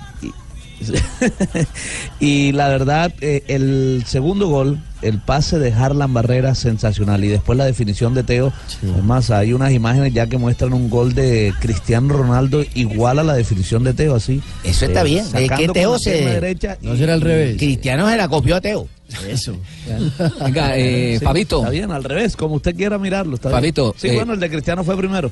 [2.19, 7.23] y la verdad, eh, el segundo gol, el pase de Harlan Barrera, sensacional.
[7.23, 8.51] Y después la definición de Teo.
[8.93, 13.33] Además, hay unas imágenes ya que muestran un gol de Cristiano Ronaldo igual a la
[13.35, 14.41] definición de Teo, así.
[14.63, 15.25] Eso está Eh, bien.
[15.35, 16.11] Es que Teo se.
[16.25, 17.57] derecha No será al revés.
[17.57, 18.87] Cristiano se la copió a Teo.
[19.27, 19.57] Eso.
[20.43, 21.57] Venga, eh, Sí, Fabito.
[21.59, 23.35] Está bien, al revés, como usted quiera mirarlo.
[23.35, 23.57] Está bien.
[23.57, 25.31] Fabito, Sí, eh, bueno, el de Cristiano fue primero.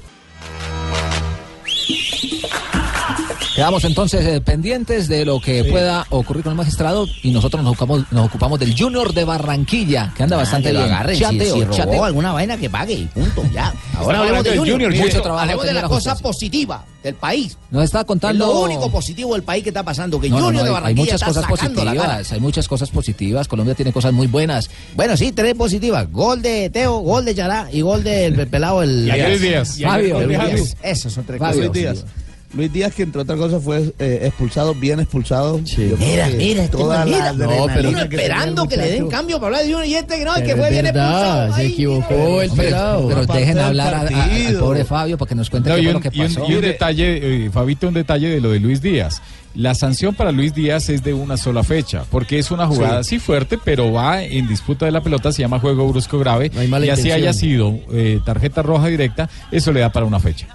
[3.59, 7.73] Quedamos entonces eh, pendientes de lo que pueda ocurrir con el magistrado y nosotros nos
[7.73, 10.93] ocupamos, nos ocupamos del Junior de Barranquilla, que anda bastante Ah, que lo bien.
[10.93, 11.15] agarren.
[11.17, 12.03] Si- Chateo, si, robó chateo.
[12.05, 13.43] alguna vaina que pague y punto.
[13.53, 13.73] Ya.
[13.97, 14.81] Ahora hablemos del Junior.
[14.91, 15.41] Junior, Mucho trabajo.
[15.41, 17.57] Hablemos de la la cosa positiva del país.
[17.69, 18.45] Nos está Es contando.
[18.47, 20.21] lo único positivo del país que está pasando.
[20.21, 22.67] Que No, Junior no, de hay- hay, Barranquilla muchas está cosas sacando positivas, hay muchas
[22.69, 23.47] cosas positivas.
[23.49, 24.69] Colombia tiene cosas muy buenas.
[24.95, 26.09] Bueno, sí, tres positivas.
[26.09, 29.77] Gol de Teo, gol de Yará y gol del pe- pelado el Y ayer Díaz.
[29.83, 30.63] Fabio, Fabio.
[30.81, 31.67] Esos son tres Fabio.
[31.67, 32.05] cosas.
[32.51, 35.59] Luis Díaz, que entre otras cosas fue eh, expulsado, bien expulsado.
[35.77, 37.29] Mira, mira, este toda la mira.
[37.29, 40.17] adrenalina Uno que esperando el que le den cambio para hablar de Junior y este
[40.17, 41.09] que no, es que Pero fue es bien verdad,
[41.45, 41.53] expulsado.
[41.55, 43.07] se Ay, equivocó el pelado.
[43.07, 45.81] pero Parte dejen hablar a- a- al pobre Fabio para que nos cuente No, qué
[45.81, 46.45] y, fue un, lo que y un- pasó.
[46.51, 49.21] y un detalle, eh, Fabito, un detalle de lo de Luis Díaz.
[49.53, 53.19] La sanción para Luis Díaz es de una sola fecha, porque es una jugada sí,
[53.19, 56.67] fuerte, pero va en disputa de la pelota, se llama juego brusco grave, No hay
[56.67, 57.21] mala y así intención.
[57.29, 60.47] haya sido eh, tarjeta roja directa, eso le da para una fecha.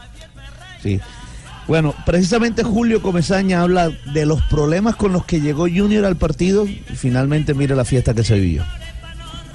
[0.83, 0.99] Sí.
[1.67, 6.67] Bueno, precisamente Julio Comesaña habla de los problemas con los que llegó Junior al partido
[6.67, 8.63] y finalmente mire la fiesta que se vivió.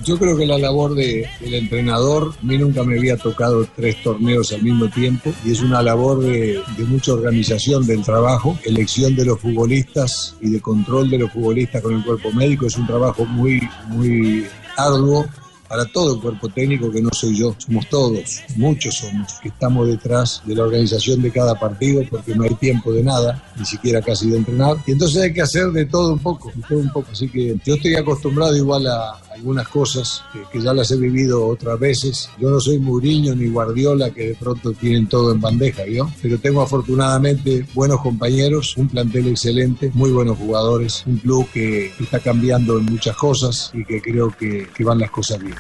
[0.06, 4.02] Yo creo que la labor de- del entrenador, a mí nunca me había tocado tres
[4.02, 9.16] torneos al mismo tiempo y es una labor de, de mucha organización del trabajo, elección
[9.16, 12.66] de los futbolistas y de control de los futbolistas con el cuerpo médico.
[12.66, 14.46] Es un trabajo muy, muy
[14.78, 15.28] arduo
[15.70, 19.88] para todo el cuerpo técnico que no soy yo, somos todos, muchos somos, que estamos
[19.88, 24.02] detrás de la organización de cada partido porque no hay tiempo de nada, ni siquiera
[24.02, 24.78] casi de entrenar.
[24.88, 27.12] Y entonces hay que hacer de todo un poco, de todo un poco.
[27.12, 31.48] Así que yo estoy acostumbrado igual a algunas cosas que, que ya las he vivido
[31.48, 32.30] otras veces.
[32.40, 36.12] Yo no soy Mourinho ni Guardiola que de pronto tienen todo en bandeja, ¿vio?
[36.22, 42.20] Pero tengo afortunadamente buenos compañeros, un plantel excelente, muy buenos jugadores, un club que está
[42.20, 45.56] cambiando en muchas cosas y que creo que, que van las cosas bien.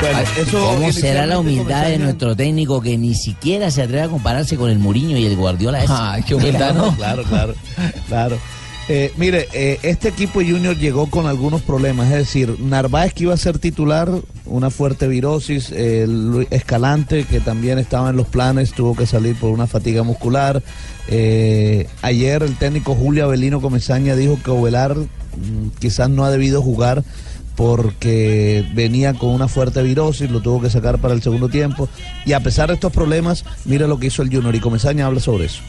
[0.00, 4.02] Bueno, eso ¿Cómo será la inicialmente humildad de nuestro técnico que ni siquiera se atreve
[4.02, 5.82] a compararse con el Muriño y el Guardiola?
[5.84, 5.92] ese?
[5.94, 6.86] Ay, qué humildad, Claro.
[6.90, 6.96] ¿no?
[6.96, 7.54] Claro, claro,
[8.08, 8.38] claro.
[8.88, 13.34] Eh, mire, eh, este equipo Junior llegó con algunos problemas, es decir, Narváez que iba
[13.34, 14.08] a ser titular,
[14.44, 19.34] una fuerte virosis, eh, Lu- Escalante que también estaba en los planes, tuvo que salir
[19.34, 20.62] por una fatiga muscular.
[21.08, 26.62] Eh, ayer el técnico Julio Avelino Comesaña dijo que Ovelar mm, quizás no ha debido
[26.62, 27.02] jugar
[27.56, 31.88] porque venía con una fuerte virosis, lo tuvo que sacar para el segundo tiempo.
[32.24, 35.18] Y a pesar de estos problemas, mira lo que hizo el Junior y Comesaña habla
[35.20, 35.60] sobre eso.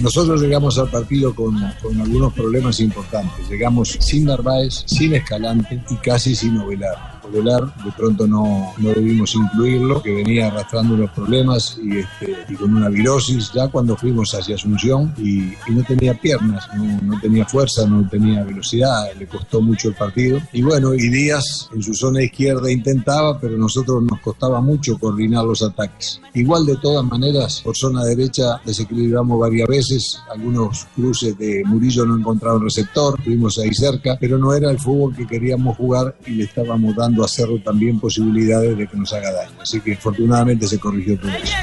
[0.00, 3.48] Nosotros llegamos al partido con, algunos problemas importantes.
[3.48, 7.13] Llegamos sin Narváez, sin Escalante y casi sin Ovelar.
[7.32, 12.54] Velar, de pronto no, no debimos incluirlo, que venía arrastrando unos problemas y, este, y
[12.54, 17.20] con una virosis ya cuando fuimos hacia Asunción y, y no tenía piernas, no, no
[17.20, 20.40] tenía fuerza, no tenía velocidad, le costó mucho el partido.
[20.52, 25.44] Y bueno, y Díaz en su zona izquierda intentaba, pero nosotros nos costaba mucho coordinar
[25.44, 26.20] los ataques.
[26.34, 32.16] Igual de todas maneras, por zona derecha desequilibramos varias veces, algunos cruces de Murillo no
[32.16, 36.44] encontraron receptor, estuvimos ahí cerca, pero no era el fútbol que queríamos jugar y le
[36.44, 39.52] estábamos dando a Cerro también posibilidades de que nos haga daño.
[39.60, 41.54] Así que afortunadamente se corrigió todo eso.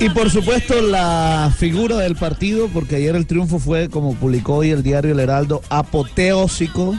[0.00, 4.70] Y por supuesto la figura del partido, porque ayer el triunfo fue, como publicó hoy
[4.70, 6.94] el diario El Heraldo, apoteósico.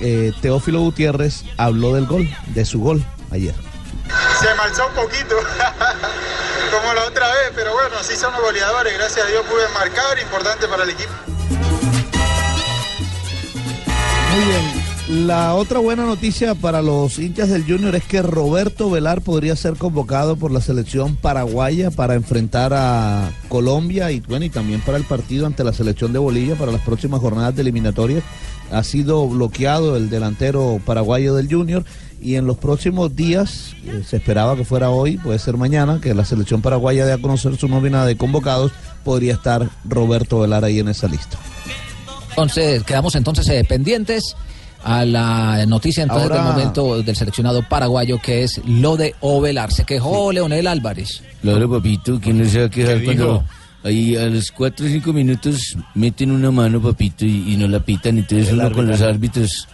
[0.00, 3.54] Eh, Teófilo Gutiérrez habló del gol, de su gol ayer.
[4.40, 5.36] Se marchó un poquito,
[6.70, 8.94] como la otra vez, pero bueno, así son los goleadores.
[8.94, 11.12] Gracias a Dios pude marcar, importante para el equipo.
[14.34, 14.75] Muy bien.
[15.08, 19.76] La otra buena noticia para los hinchas del Junior es que Roberto Velar podría ser
[19.76, 25.04] convocado por la selección paraguaya para enfrentar a Colombia y, bueno, y también para el
[25.04, 28.24] partido ante la selección de Bolivia para las próximas jornadas de eliminatorias.
[28.72, 31.84] Ha sido bloqueado el delantero paraguayo del Junior
[32.20, 36.14] y en los próximos días, eh, se esperaba que fuera hoy, puede ser mañana, que
[36.14, 38.72] la selección paraguaya dé a conocer su nómina de convocados,
[39.04, 41.38] podría estar Roberto Velar ahí en esa lista.
[42.30, 44.34] Entonces, quedamos entonces eh, pendientes
[44.84, 49.72] a la noticia entonces Ahora- del momento del seleccionado paraguayo que es lo de Ovelar.
[49.72, 51.22] Se quejó Leonel Álvarez.
[51.42, 53.44] Claro, papito, ¿quién no se va a quejar ¿Qué cuando
[53.84, 57.80] ahí a los 4 o 5 minutos meten una mano, papito, y, y no la
[57.80, 58.18] pitan?
[58.18, 59.42] Entonces uno con los árbitro.
[59.42, 59.68] árbitros,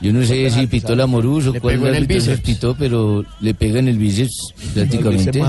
[0.00, 2.40] yo no sé si pitó la Morús o cuál árbitro se bíceps.
[2.40, 5.42] pitó, pero le pega en el bíceps prácticamente.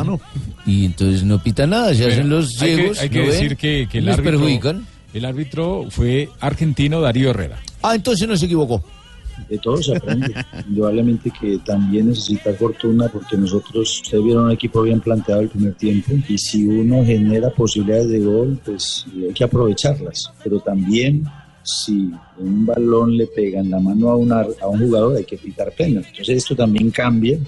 [0.66, 3.00] Y entonces no pita nada, se Pero hacen los hay que- ciegos.
[3.00, 3.32] Hay que, ¿no ven?
[3.32, 4.86] decir que, que el ¿Les árbitro perjudican?
[5.14, 7.60] El árbitro fue argentino Darío Herrera.
[7.82, 8.84] Ah, entonces no se equivocó.
[9.50, 10.34] De todo se aprende.
[10.68, 15.76] Indudablemente que también necesita fortuna porque nosotros, ustedes vieron un equipo bien planteado el primer
[15.76, 20.30] tiempo y si uno genera posibilidades de gol, pues hay que aprovecharlas.
[20.44, 21.24] Pero también
[21.64, 25.38] si un balón le pega en la mano a, una- a un jugador hay que
[25.38, 26.02] pitar pena.
[26.06, 27.40] Entonces esto también cambia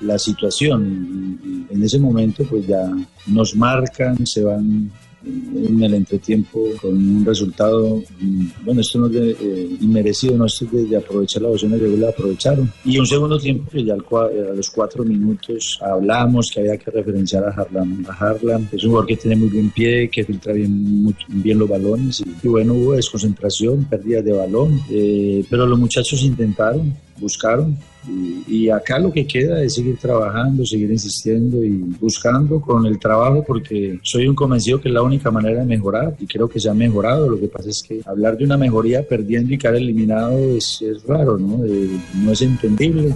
[0.00, 1.66] la situación.
[1.70, 2.90] En ese momento pues ya
[3.26, 4.90] nos marcan, se van
[5.26, 10.46] en el entretiempo con un resultado, mm, bueno, esto no es de, eh, inmerecido, no
[10.46, 12.70] es de, de aprovechar las opciones que la aprovecharon.
[12.84, 16.76] Y un segundo tiempo, que ya al cua- a los cuatro minutos hablamos que había
[16.76, 18.04] que referenciar a Harlan.
[18.08, 21.58] A Harlan es un jugador que tiene muy buen pie, que filtra bien, mucho- bien
[21.58, 26.94] los balones y, y bueno, hubo desconcentración, pérdidas de balón, eh, pero los muchachos intentaron,
[27.18, 27.76] buscaron
[28.08, 32.98] y, y acá lo que queda es seguir trabajando, seguir insistiendo y buscando con el
[32.98, 36.60] trabajo porque soy un convencido que es la única manera de mejorar y creo que
[36.60, 37.28] se ha mejorado.
[37.28, 41.02] Lo que pasa es que hablar de una mejoría perdiendo y quedar eliminado es, es
[41.04, 41.64] raro, ¿no?
[41.64, 43.14] Eh, no es entendible.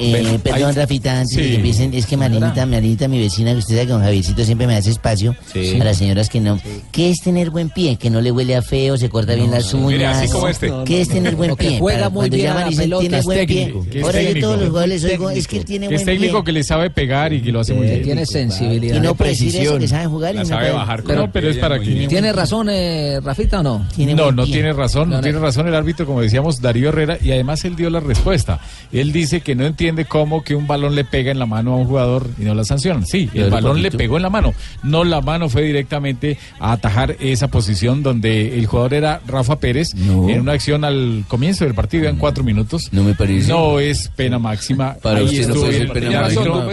[0.00, 1.50] Eh, perdón, Rafita, antes de Sí.
[1.50, 4.66] que empiecen, es que Marinita, Marinita, mi vecina, que usted sabe que don Javiercito siempre
[4.66, 5.78] me hace espacio Sí.
[5.80, 6.58] a las señoras que no.
[6.90, 7.96] ¿Qué es tener buen pie?
[7.96, 9.88] Que no le huele a feo, se corta bien las uñas.
[9.88, 10.72] Mire, así como este.
[10.84, 11.78] ¿Qué es tener buen O que pie?
[11.78, 14.00] juega muy cuando bien a llaman la y dicen, pelota, tiene es buen técnico, pie.
[14.14, 14.46] Es Ahora yo técnico.
[14.46, 15.50] todos los jugadores Es oigo, es técnico.
[15.50, 16.44] que él tiene Que es buen técnico pie.
[16.44, 18.02] que le sabe pegar y que lo hace muy bien.
[18.02, 18.96] tiene sensibilidad.
[18.96, 21.48] Y no eso, que saben jugar y La no sabe bajar con Pero- No, pero
[21.50, 22.06] es para que...
[22.06, 23.86] ¿Tiene razón, eh, Rafita, o no?
[23.98, 27.64] no, no tiene razón, no tiene razón el árbitro, como decíamos, Darío Herrera, y además
[27.64, 28.60] él dio la respuesta.
[28.92, 31.76] Él dice que no entiende cómo que un balón le pega en la mano a
[31.76, 33.06] un jugador y no la sancionan.
[33.06, 34.54] Sí, el balón le pegó en la mano.
[34.82, 39.94] No, la mano fue directamente a atajar esa posición donde el jugador era Rafa Pérez
[39.94, 42.88] en una acción al comienzo del partido, en cuatro minutos.
[42.92, 43.48] No me parece.
[43.48, 44.94] No es pena máxima.
[45.02, 46.64] Para Ahí usted no puede ser pena máxima.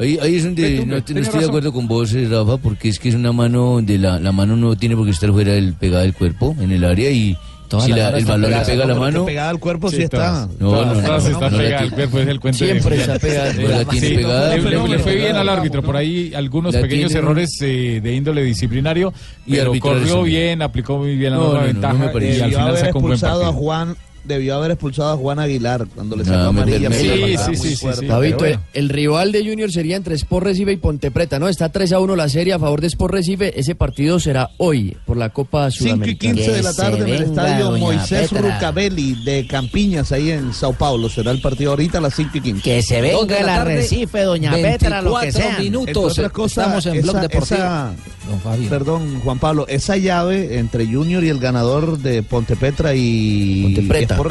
[0.00, 1.44] Ahí, ahí es donde no, no estoy de razón.
[1.44, 4.56] acuerdo con vos, eh, Rafa, porque es que es una mano de la, la mano
[4.56, 7.36] no tiene por qué estar fuera del pegada del cuerpo en el área y
[7.68, 9.24] Todas si la- el balón le pega a la mano.
[9.26, 10.48] pegada al cuerpo sí está.
[10.60, 11.00] No, no, no.
[11.02, 13.52] Todas no, la pegadas al cuerpo, es el cuento de- Siempre está pegada.
[13.54, 14.56] No la tiene Sí, pegada.
[14.56, 18.00] le, le- le fue bien al árbitro, por ahí algunos La pequeños tiene- errores eh,
[18.00, 19.12] de índole disciplinario,
[19.46, 22.38] Y pero corrió bien, aplicó muy bien la No, de ventaja no me parece.
[22.38, 23.60] y al final sacó un buen expulsado a partido.
[23.64, 23.96] Juan,
[24.28, 26.92] debió haber expulsado a Juan Aguilar cuando le No, sacó me- amarilla.
[26.92, 28.06] sí, sí, sí, sí, sí.
[28.06, 28.60] Bueno.
[28.74, 31.48] el rival de Junior sería entre Sport Recife y Ponte Preta, ¿no?
[31.48, 33.58] Está 3 a 1 la serie a favor de Sport Recife.
[33.58, 36.34] Ese partido será hoy por la Copa 5 y Sudamericana.
[36.34, 41.08] 15 de la tarde en el estadio Moisés Rucabelli de Campiñas, ahí en Sao Paulo.
[41.08, 42.62] Será el partido ahorita a las 5 y 15.
[42.62, 45.58] Que se venga la el tarde, arrecife, doña Petra, lo que 24 sea.
[45.58, 45.88] minutos.
[45.88, 47.56] Entre otras cosas, Estamos en Blog esa- Deportivo.
[47.60, 47.94] esa-
[48.28, 48.68] Don Fabio.
[48.68, 53.82] Perdón, Juan Pablo, esa llave entre Junior y el ganador de Ponte Petra y Ponte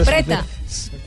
[0.06, 0.46] Preta.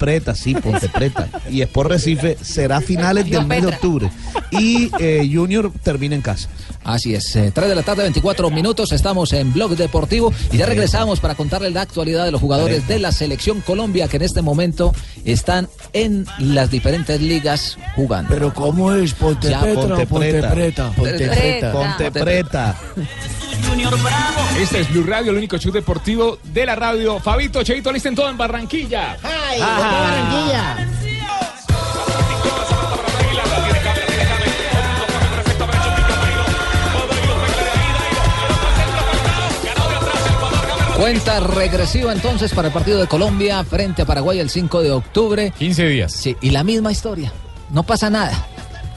[0.01, 0.11] Preta.
[0.11, 1.29] Preta, sí, Ponte Preta.
[1.51, 4.11] y Sport Recife será a finales del mes de octubre.
[4.51, 6.49] Y eh, Junior termina en casa.
[6.83, 10.67] Así es, eh, 3 de la tarde, 24 minutos, estamos en Blog Deportivo y ya
[10.67, 14.43] regresamos para contarles la actualidad de los jugadores de la Selección Colombia que en este
[14.43, 14.93] momento
[15.25, 18.31] están en las diferentes ligas jugando.
[18.31, 19.13] Pero ¿cómo es?
[19.13, 20.51] Ponte Ya, Petra Ponte o Ponte Preta.
[20.51, 20.93] Preta.
[20.97, 21.73] Ponte Preta.
[21.73, 22.77] Ponte Preta.
[24.59, 27.19] Este es Blue Radio, el único show deportivo de la radio.
[27.19, 29.17] Fabito, Cheito, listen todo en Barranquilla.
[29.23, 30.87] ¡Ay, Barranquilla!
[41.01, 45.51] Cuenta regresiva entonces para el partido de Colombia frente a Paraguay el 5 de octubre.
[45.59, 46.13] 15 días.
[46.13, 47.33] Sí, y la misma historia.
[47.71, 48.47] No pasa nada.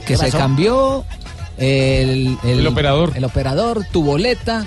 [0.00, 1.06] Que ¿Qué se cambió
[1.58, 3.12] el, El operador.
[3.14, 4.64] El operador, tu boleta,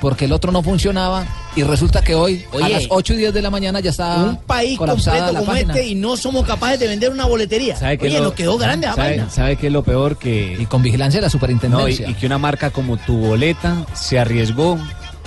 [0.00, 1.26] porque el otro no funcionaba.
[1.56, 2.68] Y resulta que hoy, a Oye.
[2.68, 5.52] las 8 y 10 de la mañana, ya está Un país colapsada completo la como
[5.52, 5.74] página.
[5.74, 7.74] este y no somos capaces de vender una boletería.
[7.76, 9.30] ¿Sabe qué Oye, lo- nos quedó grande la ¿sabe, vaina.
[9.30, 10.18] ¿Sabe qué es lo peor?
[10.18, 10.56] Que...
[10.60, 12.08] Y con vigilancia de la No, y, superintendencia.
[12.08, 14.78] y que una marca como Tu Boleta se arriesgó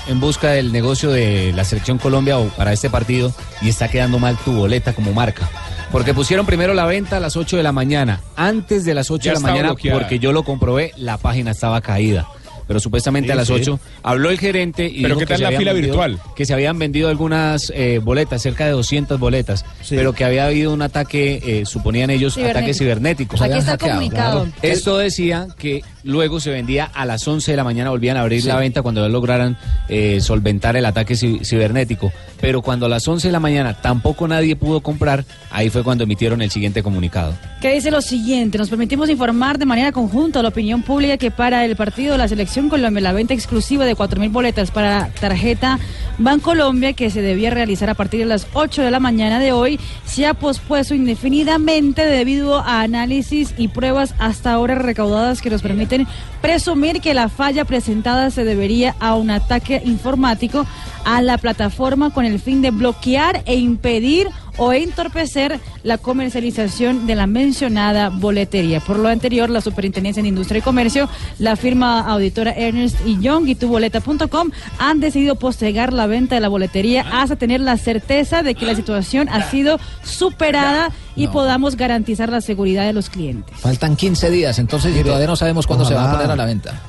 [0.07, 4.19] en busca del negocio de la Selección Colombia o para este partido y está quedando
[4.19, 5.49] mal Tu Boleta como marca.
[5.91, 8.21] Porque pusieron primero la venta a las 8 de la mañana.
[8.37, 9.99] Antes de las 8 Ya de la mañana, bloqueada.
[9.99, 12.27] porque yo lo comprobé, la página estaba caída.
[12.67, 13.53] Pero supuestamente Sí, a las sí.
[13.53, 15.91] 8 habló el gerente y Pero dijo ¿qué que tal se la habían fila vendido-
[15.99, 16.19] virtual?
[16.37, 20.71] Que se habían vendido algunas eh, boletas, cerca de 200 boletas, pero que había habido
[20.73, 22.59] un ataque, eh, suponían ellos, Cibernético.
[22.59, 23.43] ataque cibernético.
[23.43, 24.47] Aquí está comunicado.
[24.61, 28.41] Esto decía que luego se vendía a las 11 de la mañana, volvían a abrir
[28.41, 28.47] Sí.
[28.47, 29.57] la venta cuando lograran
[29.89, 32.11] eh, solventar el ataque ci- cibernético.
[32.39, 36.03] Pero cuando a las 11 de la mañana tampoco nadie pudo comprar, ahí fue cuando
[36.05, 37.33] emitieron el siguiente comunicado.
[37.61, 41.29] que dice lo siguiente, nos permitimos informar de manera conjunta a la opinión pública que
[41.29, 45.77] para el partido de la selección Colombia la venta exclusiva de 4.000 boletas para tarjeta
[46.17, 49.79] Bancolombia que se debía realizar a partir de las 8 de la mañana de hoy
[50.05, 56.07] se ha pospuesto indefinidamente debido a análisis y pruebas hasta ahora recaudadas que nos permiten
[56.41, 60.65] presumir que la falla presentada se debería a un ataque informático
[61.05, 64.27] a la plataforma con el fin de bloquear e impedir
[64.57, 68.79] o entorpecer la comercialización de la mencionada boletería.
[68.79, 73.47] Por lo anterior, la Superintendencia de Industria y Comercio, la firma auditora Ernest y Young
[73.47, 78.55] y tuboleta.com han decidido postergar la venta de la boletería hasta tener la certeza de
[78.55, 83.55] que la situación ha sido superada y podamos garantizar la seguridad de los clientes.
[83.59, 86.45] Faltan 15 días, entonces y todavía no sabemos cuándo se va a poner a la
[86.45, 86.79] venta.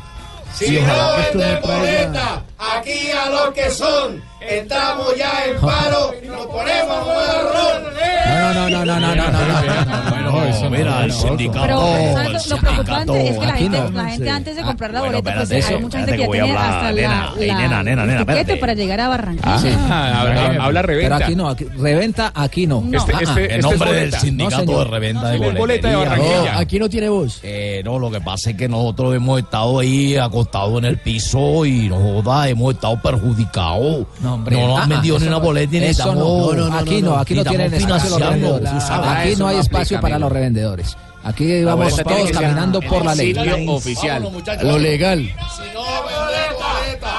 [0.55, 0.81] Si no
[1.17, 7.05] venden boleta, aquí a los que son, estamos ya en paro y nos ponemos a
[7.05, 7.93] mover ron.
[8.32, 10.32] No, no, no, no, no, no, no, no.
[10.62, 11.97] No, mira, el sindicato.
[11.97, 14.30] El ¿sabes lo- preocupante es que la Aquí gente, no, la no gente sé.
[14.30, 17.32] antes de comprar la boleta, pues hay mucha gente que tiene hasta nena.
[17.36, 19.78] la, nena, nena, el nena, tiquete para llegar a Barranquilla.
[19.90, 21.16] Ah, habla, habla Pero reventa.
[21.16, 22.82] aquí no, reventa aquí no.
[22.93, 23.32] Este- Ah, este- ah.
[23.43, 25.97] este En es nombre del sindicato de reventa de boleta de.
[25.97, 26.59] Barranquilla.
[26.59, 27.40] Aquí no tiene voz.
[27.43, 31.64] Eh, no, lo que pasa es que nosotros hemos estado ahí acostados en el piso
[31.66, 34.07] y no joda, hemos estado perjudicados.
[34.20, 34.57] No, hombre.
[34.61, 35.45] no nos han Ah, vendido eso ni una no.
[35.45, 36.20] boleta ni Eso no.
[36.20, 38.16] No, no, no, aquí no, aquí no tienen espacio.
[38.16, 40.97] Aquí no hay no espacio para los revendedores.
[41.24, 43.35] Aquí vamos todos caminando por la ley.
[43.68, 44.28] oficial.
[44.62, 45.30] Lo legal.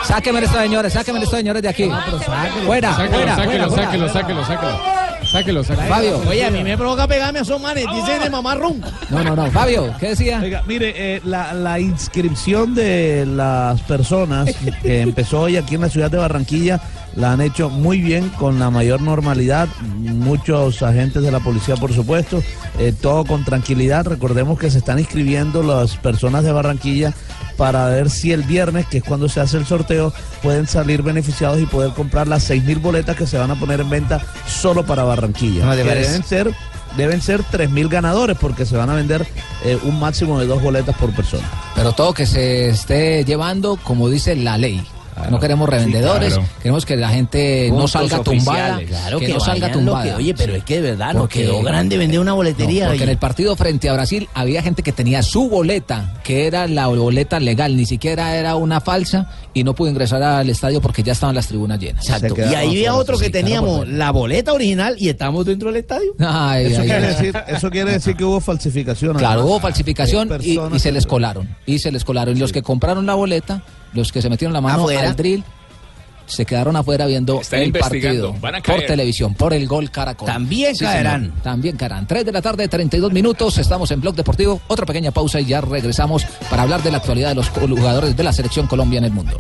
[0.06, 1.90] Sáquenme estos señores, sáquenme estos señores de aquí.
[2.66, 5.04] Fuera, fuera, sáquelo, sáquelo, sáquelo, sáquelo.
[5.24, 5.88] Sáquelo, sáquelo.
[5.88, 6.22] Fabio.
[6.28, 8.82] Oye, a mí me provoca pegarme a esos manes, dicen de mamá rum.
[9.10, 9.50] No, no, no.
[9.52, 10.40] Fabio, ¿qué decía?
[10.44, 14.50] Oiga, mire, eh, la, la inscripción de las personas
[14.82, 16.82] que empezó hoy aquí en la ciudad de Barranquilla
[17.16, 19.68] la han hecho muy bien, con la mayor normalidad.
[19.82, 22.42] Muchos agentes de la policía, por supuesto,
[22.80, 24.06] eh, todo con tranquilidad.
[24.06, 27.14] Recordemos que se están inscribiendo las personas de Barranquilla
[27.58, 30.12] para ver si el viernes, que es cuando se hace el sorteo,
[30.42, 33.82] pueden salir beneficiados y poder comprar las seis mil boletas que se van a poner
[33.82, 35.66] en venta solo para Barranquilla.
[35.66, 36.08] No, de que veras.
[36.08, 36.54] deben ser
[36.98, 39.26] deben ser 3.000 ganadores porque se van a vender
[39.64, 41.50] eh, un máximo de dos boletas por persona.
[41.76, 44.86] Pero todo que se esté llevando como dice la ley.
[45.30, 46.50] No queremos revendedores, claro.
[46.62, 48.90] queremos que la gente no salga tumbada, oficiales.
[48.90, 50.04] Claro que, que, no salga tumbada.
[50.04, 52.86] que- oye, pero es que de verdad nos quedó grande vender una boletería.
[52.86, 53.04] No, porque oye.
[53.04, 56.88] en el partido frente a Brasil había gente que tenía su boleta, que era la
[56.88, 61.14] boleta legal, ni siquiera era una falsa, y no pudo ingresar al estadio porque ya
[61.14, 62.10] estaban las tribunas llenas.
[62.10, 62.36] Exacto.
[62.38, 66.14] Y ahí había otro que teníamos por la boleta original y estamos dentro del estadio.
[66.20, 67.14] Ay, Eso ay, quiere, ay.
[67.14, 69.18] decir, eso quiere decir que hubo falsificación.
[69.18, 71.48] Claro, hubo falsificación y, se les colaron.
[71.66, 72.36] Y se les colaron.
[72.36, 73.62] Y los que compraron la boleta,
[73.94, 75.10] los que se metieron la mano Afuera.
[75.10, 75.44] al drill,
[76.26, 80.26] se quedaron afuera viendo Están el partido van a por televisión, por el gol Caracol.
[80.26, 81.34] También caerán.
[81.44, 82.08] también caerán.
[82.08, 83.58] 3 de la tarde, 32 minutos.
[83.58, 84.62] Estamos en Blog Deportivo.
[84.68, 88.24] Otra pequeña pausa y ya regresamos para hablar de la actualidad de los jugadores de
[88.24, 89.40] la selección Colombia en el mundo.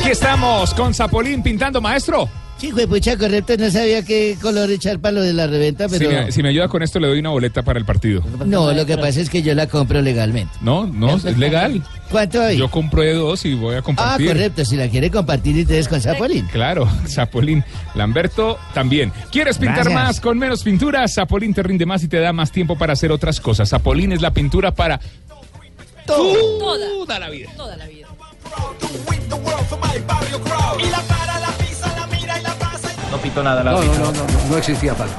[0.00, 2.28] Aquí estamos con Zapolín pintando, maestro.
[2.58, 5.98] Sí, güey, pucha, correcto, no sabía qué color echar para lo de la reventa, Si
[5.98, 6.10] pero...
[6.10, 8.22] me, si me ayuda con esto, le doy una boleta para el partido.
[8.46, 10.54] No, lo que pasa es que yo la compro legalmente.
[10.62, 11.82] No, no, es legal.
[12.10, 12.56] ¿Cuánto hay?
[12.56, 14.28] Yo compré dos y voy a Ah, compartir.
[14.28, 16.46] correcto, si la quiere compartir ustedes con Zapolín.
[16.46, 17.62] Claro, Zapolín.
[17.94, 19.12] Lamberto también.
[19.30, 19.94] ¿Quieres pintar Gracias.
[19.94, 21.06] más con menos pintura?
[21.08, 23.68] Zapolín te rinde más y te da más tiempo para hacer otras cosas.
[23.68, 24.98] Zapolín es la pintura para
[26.06, 27.18] Toda.
[27.18, 27.50] la vida.
[27.54, 28.06] Toda la vida.
[33.10, 35.16] No pitó nada la No, no, no, no, no, existía falta.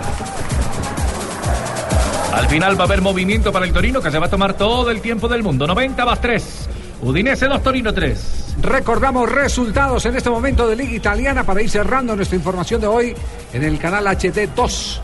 [2.33, 4.91] Al final va a haber movimiento para el Torino que se va a tomar todo
[4.91, 5.65] el tiempo del mundo.
[5.65, 6.69] 90 más 3.
[7.01, 8.55] Udinese 2, Torino 3.
[8.61, 13.15] Recordamos resultados en este momento de Liga Italiana para ir cerrando nuestra información de hoy
[13.53, 15.01] en el canal HD 2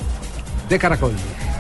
[0.69, 1.13] de Caracol.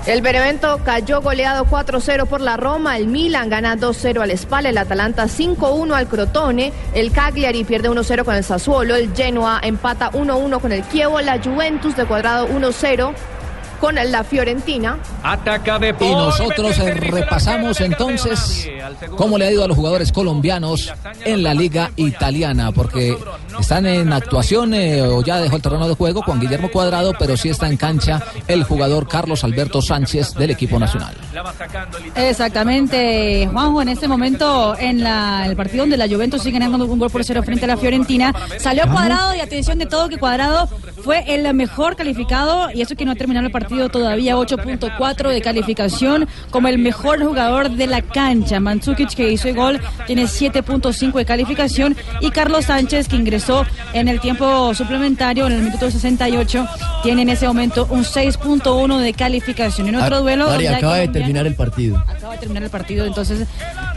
[0.05, 4.77] El Benevento cayó goleado 4-0 por la Roma, el Milan gana 2-0 al Spal, el
[4.77, 10.59] Atalanta 5-1 al Crotone, el Cagliari pierde 1-0 con el Sassuolo, el Genoa empata 1-1
[10.59, 13.13] con el Chievo, la Juventus de cuadrado 1-0
[13.83, 14.97] con la Fiorentina.
[15.23, 18.69] Ataca de Y nosotros repasamos entonces
[19.17, 20.89] cómo le ha ido a los jugadores colombianos
[21.25, 23.17] en la liga italiana, porque
[23.59, 27.35] están en actuación eh, o ya dejó el terreno de juego con Guillermo Cuadrado, pero
[27.35, 31.13] sí está en cancha el jugador Carlos Alberto Sánchez del equipo nacional.
[32.15, 36.99] Exactamente, Juanjo, en este momento en la- el partido donde la Juventus sigue ganando un
[36.99, 40.67] gol por cero frente a la Fiorentina, salió Cuadrado y atención de todo que Cuadrado
[41.03, 45.41] fue el mejor calificado y eso que no ha terminado el partido todavía, 8.4 de
[45.41, 48.59] calificación como el mejor jugador de la cancha.
[48.59, 54.07] Mandzukic que hizo el gol tiene 7.5 de calificación y Carlos Sánchez que ingresó en
[54.07, 56.67] el tiempo suplementario en el minuto 68
[57.03, 59.87] tiene en ese momento un 6.1 de calificación.
[59.89, 61.97] En otro Ah, duelo Mari, acaba de terminar el partido.
[62.07, 63.47] acaba de terminar el partido entonces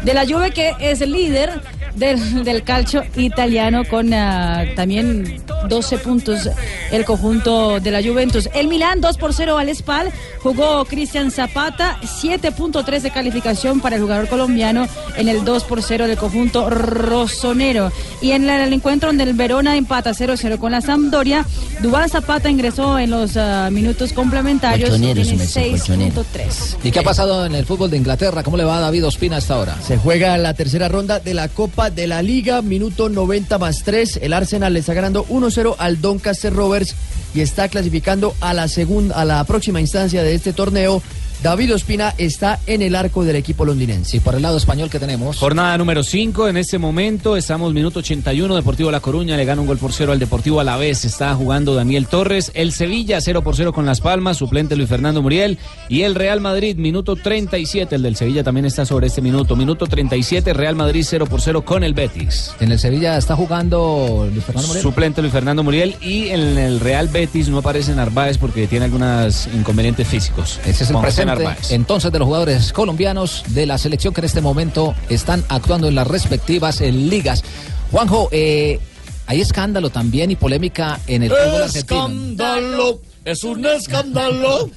[0.03, 1.61] de la Juve que es el líder
[1.97, 6.49] del, del calcio italiano con ah, también 12 puntos
[6.93, 8.49] el conjunto de la Juventus.
[8.55, 14.03] El Milán 2 por 0 al Spal, jugó Cristian Zapata, 7.3 de calificación para el
[14.03, 14.87] jugador colombiano
[15.17, 17.91] en el 2 por 0 del conjunto rosonero.
[18.21, 21.45] Y en el encuentro donde el Verona empata 0-0 con la Sampdoria,
[21.81, 25.23] Dubán Zapata ingresó en los ah, minutos complementarios, colchonero.
[25.23, 26.77] 6.3.
[26.83, 28.43] ¿Y qué ha pasado en el fútbol de Inglaterra?
[28.43, 29.77] ¿Cómo le va a David Ospina hasta ahora?
[29.83, 34.21] Se juega la tercera ronda de la Copa de la Liga, minuto 90 más 3.
[34.23, 36.95] El Arsenal le está ganando 1-0 al Doncaster Rovers
[37.35, 41.03] y está clasificando a la segunda, a la próxima instancia de este torneo.
[41.43, 44.17] David Ospina está en el arco del equipo londinense.
[44.17, 45.39] Y por el lado español que tenemos.
[45.39, 49.67] Jornada número 5, en este momento estamos minuto 81, Deportivo La Coruña le gana un
[49.67, 53.73] gol por cero al Deportivo Alavés, está jugando Daniel Torres, el Sevilla 0 por 0
[53.73, 55.59] con Las Palmas, suplente Luis Fernando Muriel
[55.89, 59.87] y el Real Madrid, minuto 37, el del Sevilla también está sobre este minuto, minuto
[59.87, 62.53] 37, Real Madrid 0 por 0 con el Betis.
[62.61, 64.83] En el Sevilla está jugando Luis Fernando Muriel.
[64.83, 69.49] Suplente Luis Fernando Muriel y en el Real Betis no aparece Narváez porque tiene algunos
[69.55, 70.61] inconvenientes físicos.
[70.65, 71.71] Ese es el presente Narváez.
[71.71, 75.95] entonces de los jugadores colombianos de la selección que en este momento están actuando en
[75.95, 77.43] las respectivas eh, ligas.
[77.91, 78.81] Juanjo, eh,
[79.27, 82.07] hay escándalo también y polémica en el fútbol argentino.
[82.07, 84.71] Escándalo, es un escándalo.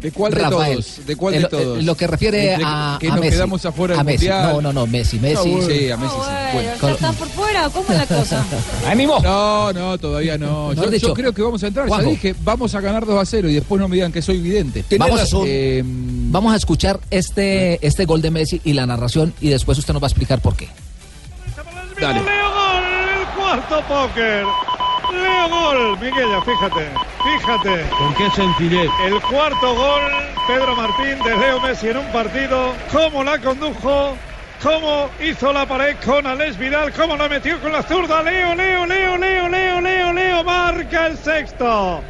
[0.00, 1.06] ¿De cuál de Rafael, todos?
[1.06, 1.84] ¿De cuál de lo- todos?
[1.84, 3.30] Lo que refiere Entre a, que a nos Messi.
[3.32, 4.28] quedamos afuera del Messi.
[4.28, 4.52] Mundial.
[4.52, 5.36] No, no, no, Messi, Messi.
[5.36, 5.66] Ah, bueno.
[5.68, 6.52] Sí, a Messi sí.
[6.52, 6.70] Bueno.
[6.82, 8.44] ¿Ya están por fuera cómo es la cosa?
[8.88, 9.20] ¡Ánimo!
[9.20, 10.68] No, no, todavía no.
[10.68, 11.88] Mejor Yo, dicho, yo creo que vamos a entrar.
[11.88, 12.06] Juanjo.
[12.06, 14.38] Ya dije, vamos a ganar 2 a 0 y después no me digan que soy
[14.38, 14.84] vidente.
[14.98, 19.78] Vamos, Eh, vamos a escuchar este, este gol de Messi y la narración y después
[19.78, 20.68] usted nos va a explicar por qué.
[22.00, 22.20] Dale.
[22.22, 22.84] Leo Gol,
[23.20, 24.44] el cuarto póker.
[25.14, 26.88] Leo Gol, Miguel, fíjate,
[27.22, 27.88] fíjate.
[27.96, 28.90] ¿Con qué sencillez?
[29.04, 30.02] El cuarto gol,
[30.46, 32.72] Pedro Martín de Leo Messi en un partido.
[32.92, 34.16] Cómo la condujo,
[34.62, 38.22] cómo hizo la pared con Alex Vidal, cómo la metió con la zurda.
[38.22, 42.02] Leo, Leo, Leo, Leo, Leo, Leo, Leo, marca el sexto.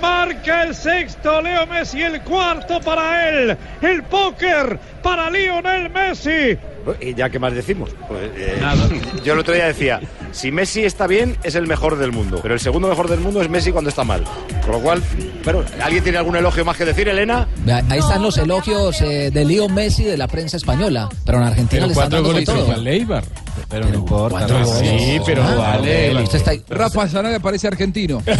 [0.00, 3.56] Marca el sexto Leo Messi, el cuarto para él.
[3.82, 6.56] El póker para Lionel Messi.
[7.00, 7.90] ¿Y ya qué más decimos?
[8.08, 8.60] Pues, eh,
[9.24, 10.00] yo el otro día decía,
[10.32, 12.40] si Messi está bien, es el mejor del mundo.
[12.42, 14.24] Pero el segundo mejor del mundo es Messi cuando está mal.
[14.62, 15.02] Con lo cual,
[15.44, 17.46] pero, ¿alguien tiene algún elogio más que decir, Elena?
[17.88, 21.82] Ahí están los elogios eh, de Leo Messi de la prensa española, pero en Argentina
[21.82, 22.86] Pero le están dando goles todo.
[22.86, 23.24] Eibar.
[23.68, 24.64] Pero no importa.
[24.64, 26.22] Sí, pero Ah, vale.
[26.22, 28.22] usted está ahí- Rafa Zanabria parece argentino.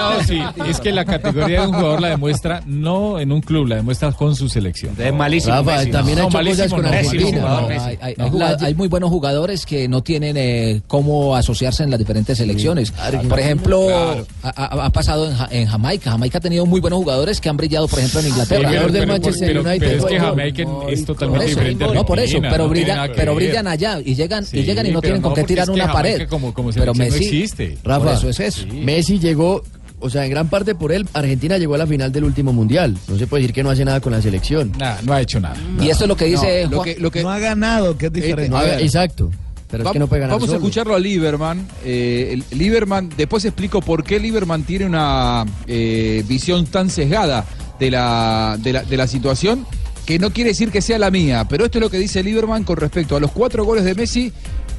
[0.00, 3.66] No, sí, es que la categoría de un jugador la demuestra no en un club,
[3.68, 4.94] la demuestra con su selección.
[4.98, 5.54] Es malísimo.
[5.56, 7.38] Rafa, Messi, también No, ha hecho cosas con no, Argentina.
[7.40, 11.90] No, no, hay, No, la- muy buenos jugadores que no tienen eh, cómo asociarse en
[11.90, 12.92] las diferentes selecciones.
[13.28, 14.26] Por ejemplo, Claro.
[14.42, 16.10] ha, pasado en, Ja- en Jamaica.
[16.12, 18.68] Jamaica ha tenido muy buenos jugadores que han brillado, por ejemplo, en Sí, Inglaterra.
[18.70, 19.78] pero, del pero- Manchester pero- United.
[19.78, 20.68] pero es que Bueno, Jamaica es
[21.02, 21.84] Por totalmente eso, diferente.
[21.84, 24.58] a no por eso, pero no brillan, pero brillan allá y llegan Sí.
[24.60, 26.12] Sí, llegan y no tienen con no, qué tirar una pared.
[26.12, 27.78] Jamaica como- como pero no Messi, existe.
[27.84, 28.66] Rafa, eso es eso.
[28.72, 29.62] Messi llegó,
[30.00, 32.96] o sea, en gran parte por él, Argentina llegó a la final del último mundial.
[33.08, 34.72] No se puede decir que no hace nada con la selección.
[35.04, 35.56] no ha hecho nada.
[35.80, 37.96] Y esto es lo que dice No, lo Juan- que- lo que- No ha ganado,
[37.96, 38.56] que es diferente.
[38.56, 38.80] A ver.
[38.82, 39.30] exacto.
[39.70, 41.64] Pero es Va- que no puede ganar Vamos a escucharlo a Lieberman.
[41.84, 47.44] Eh, Lieberman, después explico por qué Lieberman tiene una eh, visión tan sesgada
[47.78, 49.64] de la, de, la, de la situación,
[50.06, 52.64] que no quiere decir que sea la mía, pero esto es lo que dice Lieberman
[52.64, 54.32] con respecto a los cuatro goles de Messi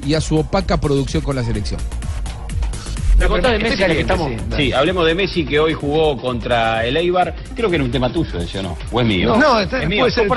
[0.06, 1.80] y a su opaca producción con la selección.
[3.28, 4.32] Contás de Messi, que estamos.
[4.58, 7.34] Sí, hablemos de Messi que hoy jugó contra el Eibar.
[7.56, 8.78] Creo que era un tema tuyo, ese o no.
[8.92, 9.30] ¿O es mío?
[9.30, 10.00] No, no, está- es mío.
[10.04, 10.28] puede ser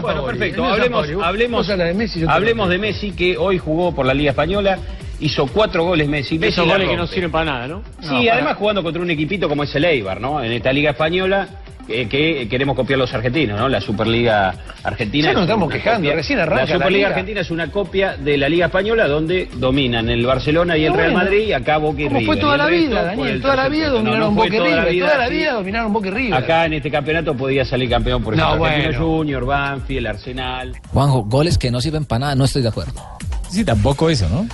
[0.00, 0.64] Bueno, perfecto.
[0.64, 4.78] Hablemos, hablemos, de Messi, hablemos de Messi que hoy jugó por la Liga Española.
[5.20, 6.38] Hizo cuatro goles Messi.
[6.38, 7.82] Messi Esos goles que no sirven para nada, ¿no?
[8.00, 10.42] Sí, No, para- además jugando contra un equipito como es el Eibar, ¿no?
[10.42, 11.48] En esta Liga Española.
[11.88, 13.68] eh, que queremos copiar los argentinos, ¿no?
[13.68, 14.52] La Superliga
[14.82, 15.28] Argentina.
[15.28, 17.08] Ya nos es estamos quejando, recién arranca La la Superliga liga.
[17.10, 21.12] Argentina es una copia de la Liga Española donde dominan el Barcelona y el Real
[21.12, 21.24] bueno.
[21.24, 22.26] Madrid y acá Boca y Como River.
[22.34, 24.92] fue toda la vida, Daniel, el toda la vida dominaron Boca y toda la River,
[24.94, 25.34] vida, toda la sí.
[25.34, 26.34] vida dominaron Boca y River.
[26.34, 28.98] Acá en este campeonato podía salir campeón, por ejemplo, No, bueno.
[28.98, 30.72] Junior, Banfield, Arsenal.
[30.92, 33.00] Juanjo, goles que no sirven para nada, no estoy de acuerdo.
[33.48, 34.44] Sí, tampoco eso, ¿no?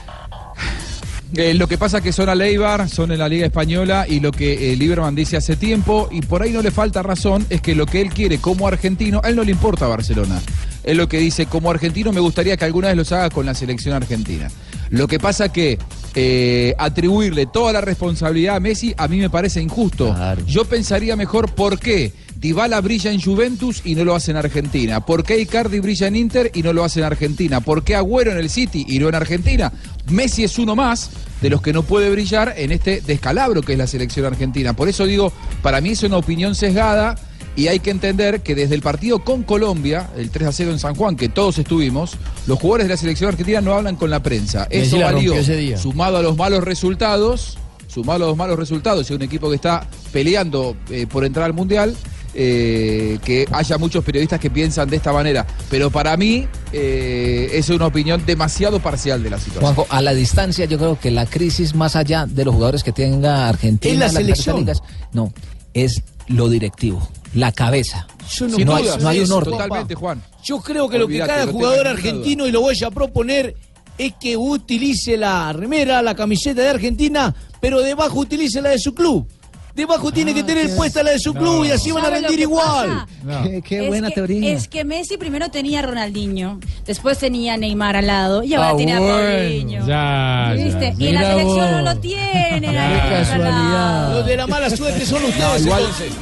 [1.34, 4.32] Eh, lo que pasa que son a Leibar, son en la Liga Española y lo
[4.32, 7.74] que eh, Lieberman dice hace tiempo, y por ahí no le falta razón, es que
[7.74, 10.40] lo que él quiere como argentino, a él no le importa Barcelona.
[10.84, 13.54] Él lo que dice, como argentino me gustaría que alguna vez los haga con la
[13.54, 14.50] selección argentina.
[14.90, 15.78] Lo que pasa que
[16.14, 20.14] eh, atribuirle toda la responsabilidad a Messi a mí me parece injusto.
[20.46, 22.12] Yo pensaría mejor por qué
[22.42, 25.06] Dybala brilla en Juventus y no lo hace en Argentina.
[25.06, 27.60] ¿Por qué Icardi brilla en Inter y no lo hace en Argentina?
[27.60, 29.72] ¿Por qué Agüero en el City y no en Argentina?
[30.10, 33.78] Messi es uno más de los que no puede brillar en este descalabro que es
[33.78, 34.74] la selección argentina.
[34.74, 35.32] Por eso digo,
[35.62, 37.14] para mí es una opinión sesgada
[37.54, 40.78] y hay que entender que desde el partido con Colombia, el 3 a 0 en
[40.80, 42.16] San Juan, que todos estuvimos,
[42.48, 44.66] los jugadores de la selección argentina no hablan con la prensa.
[44.68, 45.34] Eso la valió,
[45.78, 49.86] sumado a los malos resultados, sumado a los malos resultados y un equipo que está
[50.12, 51.94] peleando eh, por entrar al Mundial,
[52.34, 55.46] eh, que haya muchos periodistas que piensan de esta manera.
[55.70, 59.74] Pero para mí eh, es una opinión demasiado parcial de la situación.
[59.74, 62.92] Juanjo, a la distancia yo creo que la crisis más allá de los jugadores que
[62.92, 64.56] tenga Argentina, Es la las selección.
[64.58, 65.32] ligas, no,
[65.74, 68.06] es lo directivo, la cabeza.
[68.30, 69.58] Yo no, no, hay, no hay un orden.
[69.58, 69.86] papá.
[69.94, 70.22] Juan.
[70.44, 73.54] Yo creo que lo que cada no jugador argentino, y lo voy a proponer,
[73.98, 78.94] es que utilice la remera, la camiseta de Argentina, pero debajo utilice la de su
[78.94, 79.28] club.
[79.74, 82.28] Debajo tiene que tener puesta la de su club y así van a ¿Sabe lo
[82.28, 83.06] rendir igual.
[83.44, 84.52] Qué, qué Es buena que- teoría.
[84.52, 88.70] Es que Messi primero tenía a Ronaldinho, después tenía a Neymar al lado y ahora
[88.70, 89.14] Ah, tiene a bueno.
[89.16, 89.86] Paulinho.
[89.86, 90.64] Ya, ya.
[90.64, 90.94] ¿Viste?
[90.98, 92.62] Y en la selección no lo tienen.
[92.72, 94.14] Qué ahí al otro lado.
[94.18, 96.12] Los de la mala suerte son ustedes igual- entonces.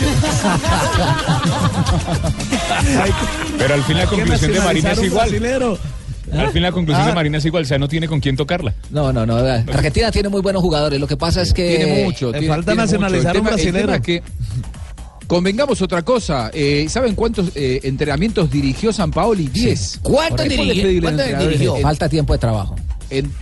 [3.58, 5.30] Pero al fin la ¿Qué conclusión de Marina es igual.
[6.32, 7.08] Al fin la conclusión Ah.
[7.08, 8.74] de Marina es igual, o sea, no tiene con quién tocarla.
[8.90, 9.36] No, no, no.
[9.36, 10.98] Argentina tiene muy buenos jugadores.
[11.00, 11.76] Lo que pasa es que.
[11.76, 12.32] Tiene mucho.
[12.32, 14.00] Le tiene- falta nacionalizar un brasilero.
[14.02, 14.22] que
[15.26, 16.50] Convengamos otra cosa.
[16.52, 19.46] eh, ¿Saben cuántos eh, entrenamientos dirigió San Paoli?
[19.46, 20.00] 10.
[20.02, 20.82] ¿Cuántos ¿Qué puede dirigió?
[20.82, 21.52] pedirle al ¿Cuántos entrenador?
[21.52, 21.76] dirigió?
[21.76, 22.74] Falta tiempo de trabajo.
[23.10, 23.32] En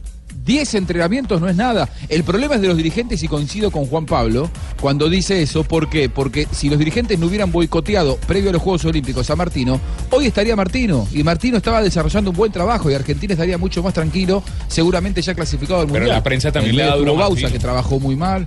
[0.49, 1.90] 10 entrenamientos no es nada.
[2.09, 5.62] El problema es de los dirigentes y coincido con Juan Pablo cuando dice eso.
[5.62, 6.09] ¿Por qué?
[6.09, 9.78] Porque si los dirigentes no hubieran boicoteado previo a los Juegos Olímpicos a Martino,
[10.11, 11.07] hoy estaría Martino.
[11.12, 15.34] Y Martino estaba desarrollando un buen trabajo y Argentina estaría mucho más tranquilo, seguramente ya
[15.34, 16.16] clasificado al Pero Mundial.
[16.16, 17.53] la prensa también le vez da de duro a Tuvo Bausa, Martino.
[17.53, 18.46] que trabajó muy mal.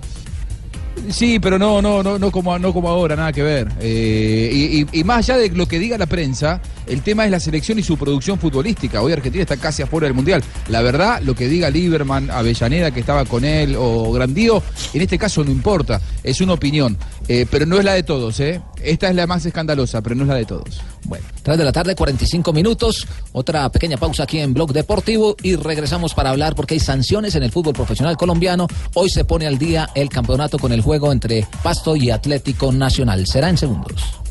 [1.10, 3.68] Sí, pero no, no, no, no como, no como ahora, nada que ver.
[3.80, 7.40] Eh, y, y- más allá de lo que diga la prensa, el tema es la
[7.40, 9.02] selección y su producción futbolística.
[9.02, 10.42] Hoy Argentina está casi afuera del Mundial.
[10.68, 14.62] La verdad, lo que diga Lieberman, Avellaneda, que estaba con él, o Grandío,
[14.94, 16.96] en este caso no importa, es una opinión.
[17.28, 18.60] Eh, pero no es la de todos, ¿eh?
[18.82, 20.80] Esta es la más escandalosa, pero no es la de todos.
[21.04, 23.06] Bueno, 3 de la tarde, 45 minutos.
[23.32, 27.42] Otra pequeña pausa aquí en Blog Deportivo y regresamos para hablar porque hay sanciones en
[27.42, 28.66] el fútbol profesional colombiano.
[28.94, 33.26] Hoy se pone al día el campeonato con el juego entre Pasto y Atlético Nacional.
[33.26, 34.22] Será en segundos.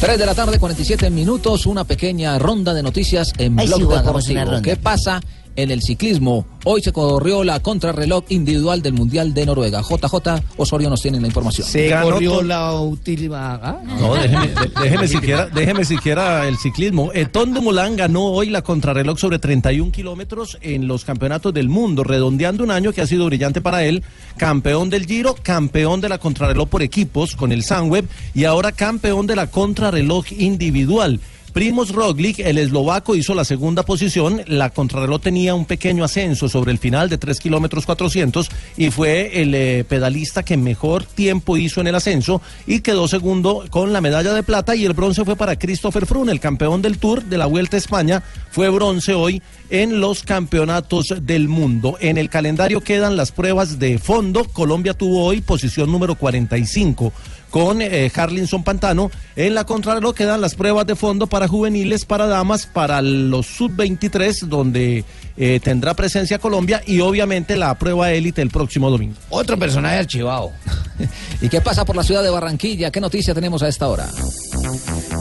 [0.00, 3.86] 3 de la tarde, 47 minutos, una pequeña ronda de noticias en Ay, Blog sí,
[3.86, 4.62] Deportivo.
[4.62, 5.20] ¿Qué pasa
[5.56, 6.46] en el ciclismo?
[6.64, 9.80] Hoy se corrió la contrarreloj individual del Mundial de Noruega.
[9.82, 11.66] JJ Osorio nos tiene la información.
[11.66, 12.42] Se Ganó corrió todo.
[12.42, 13.54] la última.
[13.62, 13.80] ¿ah?
[14.00, 14.50] No, déjeme,
[14.82, 17.10] déjeme siquiera, déjeme siquiera el ciclismo.
[17.14, 22.64] Eton Dumoulin ganó hoy la contrarreloj sobre 31 kilómetros en los campeonatos del mundo, redondeando
[22.64, 24.02] un año que ha sido brillante para él.
[24.36, 29.26] Campeón del Giro, campeón de la contrarreloj por equipos con el Sunweb y ahora campeón
[29.26, 31.20] de la contrarreloj individual.
[31.56, 34.42] Primos Roglic, el eslovaco, hizo la segunda posición.
[34.46, 39.40] La contrarreloj tenía un pequeño ascenso sobre el final de 3 kilómetros 400 y fue
[39.40, 44.02] el eh, pedalista que mejor tiempo hizo en el ascenso y quedó segundo con la
[44.02, 47.38] medalla de plata y el bronce fue para Christopher Froome, el campeón del Tour de
[47.38, 48.22] la Vuelta a España.
[48.50, 49.40] Fue bronce hoy
[49.70, 51.96] en los campeonatos del mundo.
[52.00, 54.44] En el calendario quedan las pruebas de fondo.
[54.44, 57.14] Colombia tuvo hoy posición número 45
[57.50, 59.10] con eh, Harlinson Pantano.
[59.34, 64.46] En la contrarreloj quedan las pruebas de fondo para juveniles, para damas, para los sub-23,
[64.46, 65.04] donde
[65.36, 69.16] eh, tendrá presencia Colombia y obviamente la prueba élite el próximo domingo.
[69.30, 70.52] Otro personaje archivado.
[71.40, 72.90] ¿Y qué pasa por la ciudad de Barranquilla?
[72.90, 74.08] ¿Qué noticia tenemos a esta hora?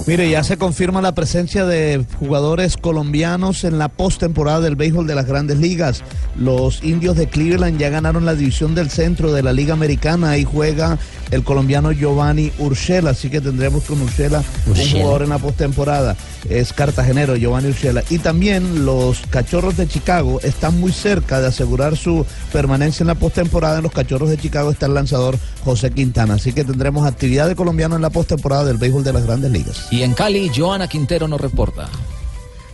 [0.08, 5.16] Mire, ya se confirma la presencia de jugadores colombianos en la postemporada del béisbol de
[5.16, 6.04] las grandes ligas.
[6.38, 10.32] Los indios de Cleveland ya ganaron la división del centro de la Liga Americana.
[10.32, 11.00] Ahí juega
[11.32, 16.16] el colombiano Giovanni Urshela, así que tendremos con Urshela un jugador en la postemporada.
[16.50, 18.04] Es cartagenero, Giovanni Urshela.
[18.10, 23.16] Y también los cachorros de Chicago están muy cerca de asegurar su permanencia en la
[23.16, 23.78] postemporada.
[23.78, 26.36] En los cachorros de Chicago está el lanzador José Quintana.
[26.36, 29.88] Así que tendremos actividad de colombiano en la postemporada del béisbol de las grandes ligas.
[29.92, 31.90] Y en Cali, Joana Quintero nos reporta.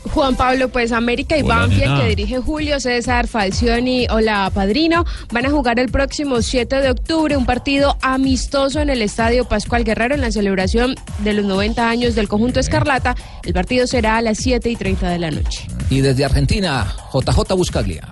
[0.09, 2.01] Juan Pablo, pues América y Hola, Banfield, nena.
[2.01, 7.37] que dirige Julio César Falcioni, hola Padrino, van a jugar el próximo 7 de octubre
[7.37, 12.15] un partido amistoso en el Estadio Pascual Guerrero en la celebración de los 90 años
[12.15, 13.15] del conjunto Escarlata.
[13.43, 15.67] El partido será a las 7 y 30 de la noche.
[15.89, 18.11] Y desde Argentina, JJ Buscaglia.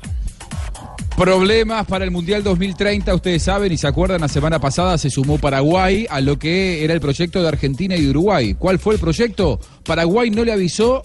[1.18, 5.38] Problemas para el Mundial 2030, ustedes saben y se acuerdan, la semana pasada se sumó
[5.38, 8.56] Paraguay a lo que era el proyecto de Argentina y de Uruguay.
[8.58, 9.60] ¿Cuál fue el proyecto?
[9.84, 11.02] Paraguay no le avisó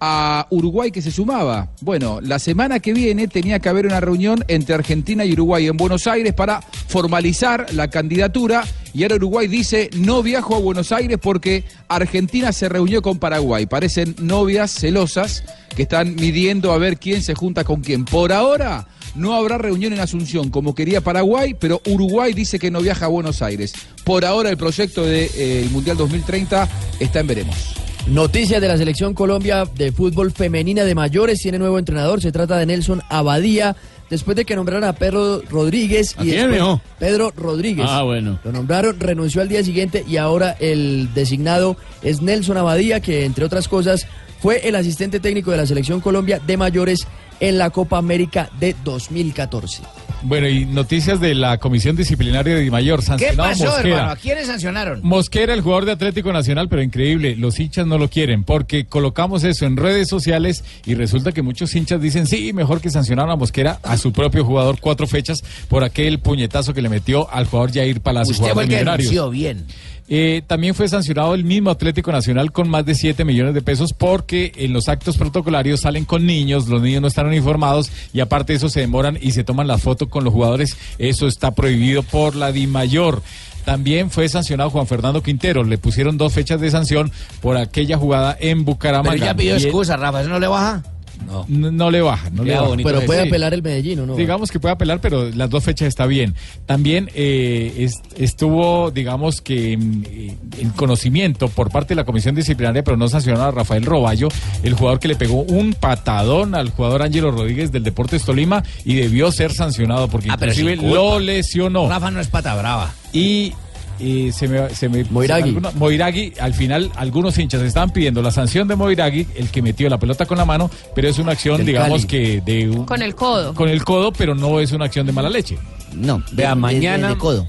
[0.00, 1.68] a Uruguay que se sumaba.
[1.80, 5.76] Bueno, la semana que viene tenía que haber una reunión entre Argentina y Uruguay en
[5.76, 11.18] Buenos Aires para formalizar la candidatura y ahora Uruguay dice no viajo a Buenos Aires
[11.20, 13.66] porque Argentina se reunió con Paraguay.
[13.66, 15.44] Parecen novias celosas
[15.74, 18.04] que están midiendo a ver quién se junta con quién.
[18.04, 22.80] Por ahora no habrá reunión en Asunción como quería Paraguay, pero Uruguay dice que no
[22.80, 23.72] viaja a Buenos Aires.
[24.04, 26.68] Por ahora el proyecto del Mundial 2030
[27.00, 27.85] está en veremos.
[28.08, 31.40] Noticias de la selección Colombia de fútbol femenina de mayores.
[31.40, 32.20] Tiene nuevo entrenador.
[32.20, 33.74] Se trata de Nelson Abadía.
[34.08, 36.14] Después de que nombraron a Pedro Rodríguez.
[36.16, 36.80] ¿A y quién, después-?
[37.00, 37.86] Pedro Rodríguez.
[37.88, 38.38] Ah, bueno.
[38.44, 43.44] Lo nombraron, renunció al día siguiente y ahora el designado es Nelson Abadía, que entre
[43.44, 44.06] otras cosas
[44.40, 47.08] fue el asistente técnico de la selección Colombia de mayores
[47.40, 49.82] en la Copa América de 2014.
[50.22, 53.00] Bueno, y noticias de la Comisión Disciplinaria de Mayor.
[53.18, 53.88] ¿Qué pasó, Mosquera.
[53.88, 54.10] hermano?
[54.12, 55.00] ¿A quiénes sancionaron?
[55.02, 59.44] Mosquera, el jugador de Atlético Nacional, pero increíble, los hinchas no lo quieren porque colocamos
[59.44, 63.36] eso en redes sociales y resulta que muchos hinchas dicen, sí, mejor que sancionaron a
[63.36, 67.72] Mosquera, a su propio jugador, cuatro fechas por aquel puñetazo que le metió al jugador
[67.72, 69.10] Jair Palacio, Usted fue jugador el de que Millonarios.
[69.10, 69.64] denunció bien.
[70.08, 73.92] Eh, también fue sancionado el mismo Atlético Nacional con más de 7 millones de pesos
[73.92, 78.52] porque en los actos protocolarios salen con niños, los niños no están uniformados y aparte
[78.52, 80.76] de eso se demoran y se toman la foto con los jugadores.
[80.98, 83.22] Eso está prohibido por la DIMAYOR.
[83.64, 85.64] También fue sancionado Juan Fernando Quintero.
[85.64, 89.10] Le pusieron dos fechas de sanción por aquella jugada en Bucaramanga.
[89.10, 90.84] Pero ya pidió excusa, Rafa, ¿eso no le baja?
[91.24, 91.44] No.
[91.48, 92.76] No, le baja, no le Pero baja.
[92.84, 94.16] pero puede apelar el Medellín, ¿o no?
[94.16, 96.34] Digamos que puede apelar, pero las dos fechas está bien.
[96.66, 102.34] También eh, es- estuvo, digamos que mm, eh, en conocimiento por parte de la comisión
[102.34, 104.28] disciplinaria, pero no sancionado a Rafael Roballo,
[104.62, 108.94] el jugador que le pegó un patadón al jugador Ángelo Rodríguez del Deportes Tolima y
[108.94, 111.88] debió ser sancionado porque Ah, inclusive lo lesionó.
[111.88, 112.92] Rafa no es pata brava.
[113.12, 113.52] Y
[114.00, 115.48] eh, se me, se me Moiragui.
[115.48, 119.88] alguna- Moiragui, al final algunos hinchas estaban pidiendo la sanción de Moiragui, el que metió
[119.88, 122.08] la pelota con la mano, pero es una acción, Del digamos Cali.
[122.08, 123.54] que de un- Con el codo.
[123.54, 125.58] con el codo, pero no es una acción de mala leche.
[125.94, 127.16] No, Vea, mañana.
[127.16, 127.46] codo.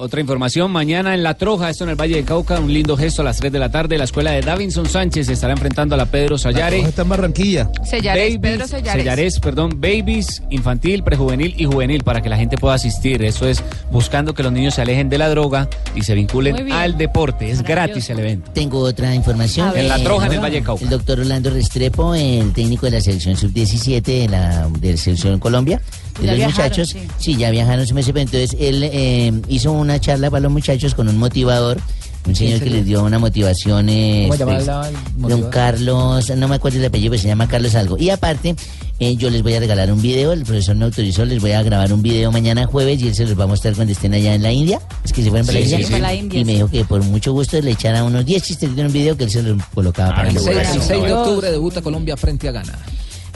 [0.00, 3.22] Otra información, mañana en La Troja, esto en el Valle de Cauca, un lindo gesto
[3.22, 3.98] a las 3 de la tarde.
[3.98, 6.78] La escuela de Davinson Sánchez se estará enfrentando a la Pedro Sayare.
[6.82, 7.68] Está en Barranquilla.
[7.84, 9.02] Sellares, Pedro Sellares.
[9.02, 13.24] Sellares, perdón, babies, infantil, prejuvenil y juvenil para que la gente pueda asistir.
[13.24, 16.96] Eso es buscando que los niños se alejen de la droga y se vinculen al
[16.96, 17.50] deporte.
[17.50, 18.52] Es gratis el evento.
[18.52, 19.72] Tengo otra información.
[19.72, 19.80] Ver.
[19.80, 20.84] En La Troja, en el Eh, Valle de Cauca.
[20.84, 25.40] El doctor Orlando Restrepo, el técnico de la selección sub-17 de la, de la selección
[25.40, 25.80] Colombia,
[26.18, 26.88] de Ya los viajaron, muchachos.
[26.90, 26.98] sí.
[27.18, 27.36] Sí.
[27.36, 31.16] ya viajaron ese mes, entonces él eh, hizo una charla para los muchachos con un
[31.18, 31.78] motivador.
[32.26, 33.88] Un señor que les dio una motivación.
[33.88, 35.50] eh, ¿Cómo se llama este, Don?
[35.50, 37.96] Carlos, no me acuerdo el apellido, pero se llama Carlos algo.
[37.96, 38.54] Y aparte,
[38.98, 41.62] eh, yo les voy a regalar un video, el profesor me autorizó, les voy a
[41.62, 44.34] grabar un video mañana jueves y él se los va a mostrar cuando estén allá
[44.34, 44.78] en la India.
[45.04, 45.86] Es que se fueron para Sí, la sí, India.
[45.86, 45.92] sí.
[45.92, 48.70] Para la India, y me dijo que por mucho gusto le echara unos 10 chistes
[48.76, 50.56] en un video que él se los colocaba para El el 6,
[50.86, 51.04] jueves.
[51.06, 52.78] de octubre debuta Colombia frente a Ghana.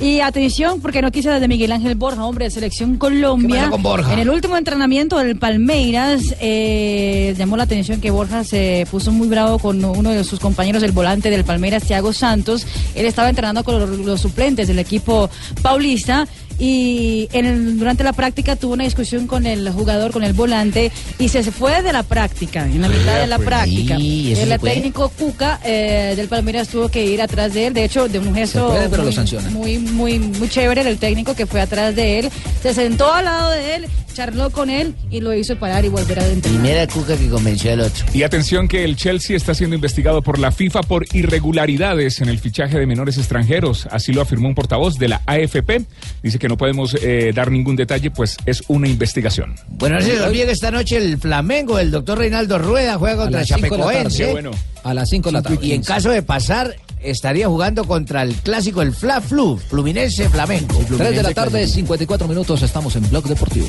[0.00, 3.60] Y atención, porque noticia de Miguel Ángel Borja, hombre de Selección Colombia.
[3.60, 4.12] pasó con Borja?
[4.12, 9.28] En el último entrenamiento del Palmeiras, eh, llamó la atención que Borja se puso muy
[9.28, 12.66] bravo con uno de sus compañeros, el volante del Palmeiras, Thiago Santos.
[12.94, 15.30] Él estaba entrenando con los, los suplentes del equipo
[15.62, 16.26] paulista.
[16.58, 20.92] Y en el- durante la práctica tuvo una discusión con el jugador, con el volante,
[21.18, 23.96] y se fue de la práctica, en la mitad de la pues, práctica.
[23.96, 27.84] sí, ¿eso el técnico Cuca eh, del Palmeiras tuvo que ir atrás de él, de
[27.84, 29.12] hecho, de un gesto puede, pero lo
[29.50, 32.30] muy, muy, muy, muy chévere del técnico que fue atrás de él,
[32.62, 36.20] se sentó al lado de él, charló con él y lo hizo parar y volver
[36.20, 36.60] a entrenar.
[36.60, 38.04] Primera cuca que convenció al otro.
[38.12, 42.38] Y atención que el Chelsea está siendo investigado por la FIFA por irregularidades en el
[42.38, 43.88] fichaje de menores extranjeros.
[43.90, 45.84] Así lo afirmó un portavoz de la AFP.
[46.22, 49.54] Dice que no podemos eh, dar ningún detalle, pues es una investigación.
[49.68, 53.22] Bueno, no se les olvide que esta noche el Flamengo, el doctor Reinaldo Rueda, juega
[53.22, 53.44] contra.
[53.44, 54.32] Chapecoense.
[54.32, 54.50] Bueno.
[54.82, 55.58] A las 5 de la tarde.
[55.62, 60.84] Y en caso de pasar, estaría jugando contra el clásico, el Fla Flu, Fluminense Flamengo.
[60.84, 63.68] 3 de la tarde, 54 minutos, estamos en Blog Deportivo.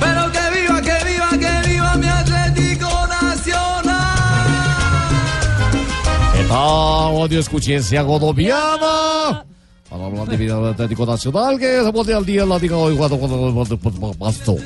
[0.00, 3.94] Pero que viva, que viva, que viva mi Atlético Nacional.
[6.36, 7.16] ¿Qué tal?
[7.16, 9.46] Radio Escuchencia Godoviana.
[9.90, 12.96] Para hablar de vida del Atlético Nacional, que se pone al día la Liga hoy
[12.96, 14.56] con el Pasto.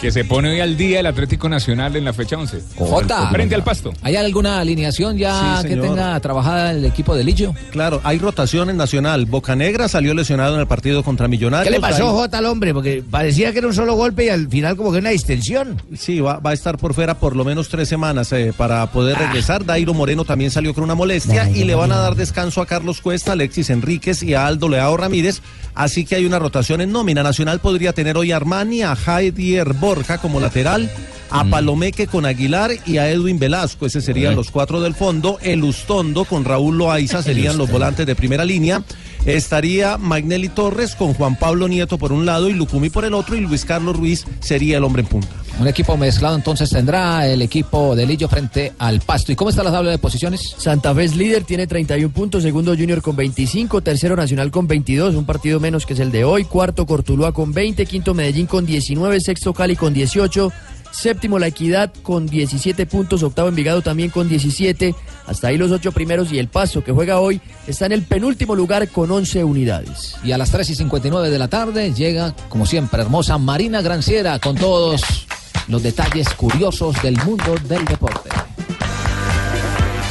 [0.00, 2.62] Que se pone hoy al día el Atlético Nacional en la fecha 11.
[2.74, 3.28] Jota.
[3.28, 3.92] Frente al pasto.
[4.00, 7.52] ¿Hay alguna alineación ya Sí, que tenga trabajada el equipo de Lillo?
[7.70, 9.26] Claro, hay rotación en Nacional.
[9.26, 11.66] Bocanegra salió lesionado en el partido contra Millonarios.
[11.68, 12.72] ¿Qué le pasó, Ahí- Jota, al hombre?
[12.72, 15.82] Porque parecía que era un solo golpe y al final como que una distensión.
[15.94, 19.16] Sí, va, va a estar por fuera por lo menos tres semanas eh, para poder
[19.20, 19.26] Ah.
[19.26, 19.66] regresar.
[19.66, 23.02] Dairo Moreno también salió con una molestia y le van a dar descanso a Carlos
[23.02, 25.42] Cuesta, Alexis Enríquez y a Aldo Leao Ramírez.
[25.74, 27.22] Así que hay una rotación en nómina.
[27.22, 30.90] Nacional podría tener hoy a Armani, a Jaidier Borja como lateral.
[31.32, 35.38] A Palomeque con Aguilar y a Edwin Velasco, ese serían los cuatro del fondo.
[35.40, 38.82] El Ustondo con Raúl Loaiza serían los volantes de primera línea.
[39.26, 43.36] Estaría Magnelli Torres con Juan Pablo Nieto por un lado y Lucumi por el otro
[43.36, 45.28] y Luis Carlos Ruiz sería el hombre en punta.
[45.60, 49.30] Un equipo mezclado entonces tendrá el equipo de Lillo frente al Pasto.
[49.30, 50.54] ¿Y cómo está la tabla de posiciones?
[50.56, 55.14] Santa Fe es líder, tiene 31 puntos, segundo Junior con 25, tercero Nacional con 22,
[55.16, 58.64] un partido menos que es el de hoy, cuarto Cortuluá con 20, quinto Medellín con
[58.64, 60.50] 19, sexto Cali con 18,
[60.90, 64.94] séptimo La Equidad con 17 puntos, octavo Envigado también con 17,
[65.26, 68.54] hasta ahí los ocho primeros y el Paso que juega hoy está en el penúltimo
[68.54, 70.16] lugar con 11 unidades.
[70.24, 74.38] Y a las 3 y 59 de la tarde llega, como siempre, hermosa Marina Granciera
[74.38, 75.26] con todos
[75.68, 78.30] los detalles curiosos del mundo del deporte.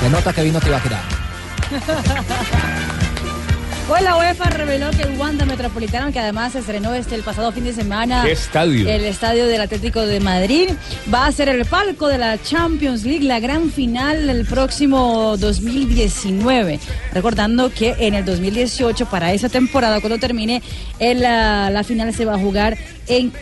[0.02, 1.02] Se nota que vino Tibaquirá.
[3.92, 7.52] Hoy la UEFA reveló que el Wanda Metropolitano, que además se estrenó este el pasado
[7.52, 8.88] fin de semana, ¿Qué estadio?
[8.88, 10.70] el estadio del Atlético de Madrid,
[11.12, 16.80] va a ser el palco de la Champions League, la gran final el próximo 2019.
[17.14, 20.62] Recordando que en el 2018, para esa temporada, cuando termine,
[21.00, 22.78] la, la final se va a jugar
[23.08, 23.34] en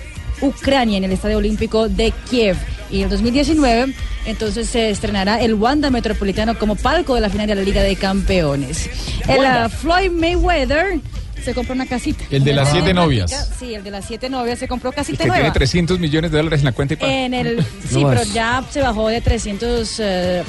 [0.42, 2.58] Ucrania, en el Estadio Olímpico de Kiev.
[2.90, 3.94] Y en el 2019,
[4.26, 7.96] entonces se estrenará el Wanda Metropolitano como palco de la final de la Liga de
[7.96, 8.90] Campeones.
[9.28, 11.00] El ah, Floyd Mayweather
[11.44, 12.24] se compró una casita.
[12.30, 13.52] El de las siete casita, novias.
[13.60, 15.54] Sí, el de las siete novias se compró El casita que tiene nueva.
[15.54, 18.64] 300 millones de dólares en la cuenta y pa- En el, sí, No pero ya
[18.70, 20.44] se bajó de 300, eh,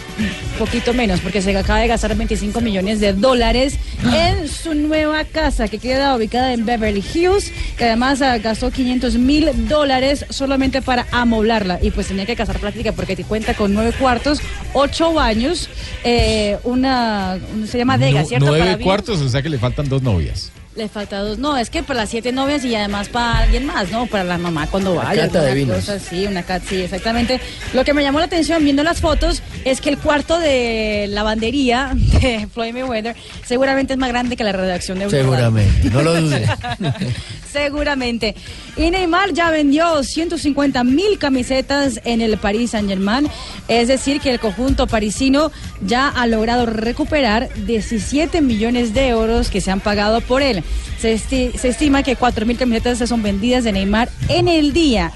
[0.58, 3.74] poquito menos, porque se acaba de gastar 25 millones de dólares
[4.14, 9.14] en su nueva casa que queda ubicada en Beverly Hills, que además ah, gastó 500
[9.16, 11.78] mil dólares solamente para amoblarla.
[11.82, 14.40] Y pues tenía que casar práctica porque te cuenta con nueve cuartos,
[14.72, 15.68] ocho baños,
[16.04, 18.46] eh, una, se llama Dega, ¿cierto?
[18.46, 20.50] Nueve Para cuartos, o sea que le faltan dos novias.
[20.78, 21.38] Le falta dos.
[21.38, 24.06] No, es que para las siete novias y además para alguien más, ¿no?
[24.06, 25.22] Para la mamá cuando Una vaya.
[25.26, 25.74] cata de vinos.
[25.78, 27.40] cosa así, una cata, sí, exactamente.
[27.74, 31.90] Lo que me llamó la atención viendo las fotos es que el cuarto de lavandería
[31.94, 35.18] de Floyd Mayweather seguramente es más grande que la redacción de Radio.
[35.18, 36.46] Seguramente, no lo dude.
[37.52, 38.36] Seguramente.
[38.76, 43.28] Y Neymar ya vendió 150 mil camisetas en el Paris Saint Germain.
[43.66, 45.50] Es decir, que el conjunto parisino
[45.84, 50.62] ya ha logrado recuperar 17 millones de euros que se han pagado por él.
[51.00, 55.12] Se, esti- se estima que 4 mil camisetas son vendidas de Neymar en el día.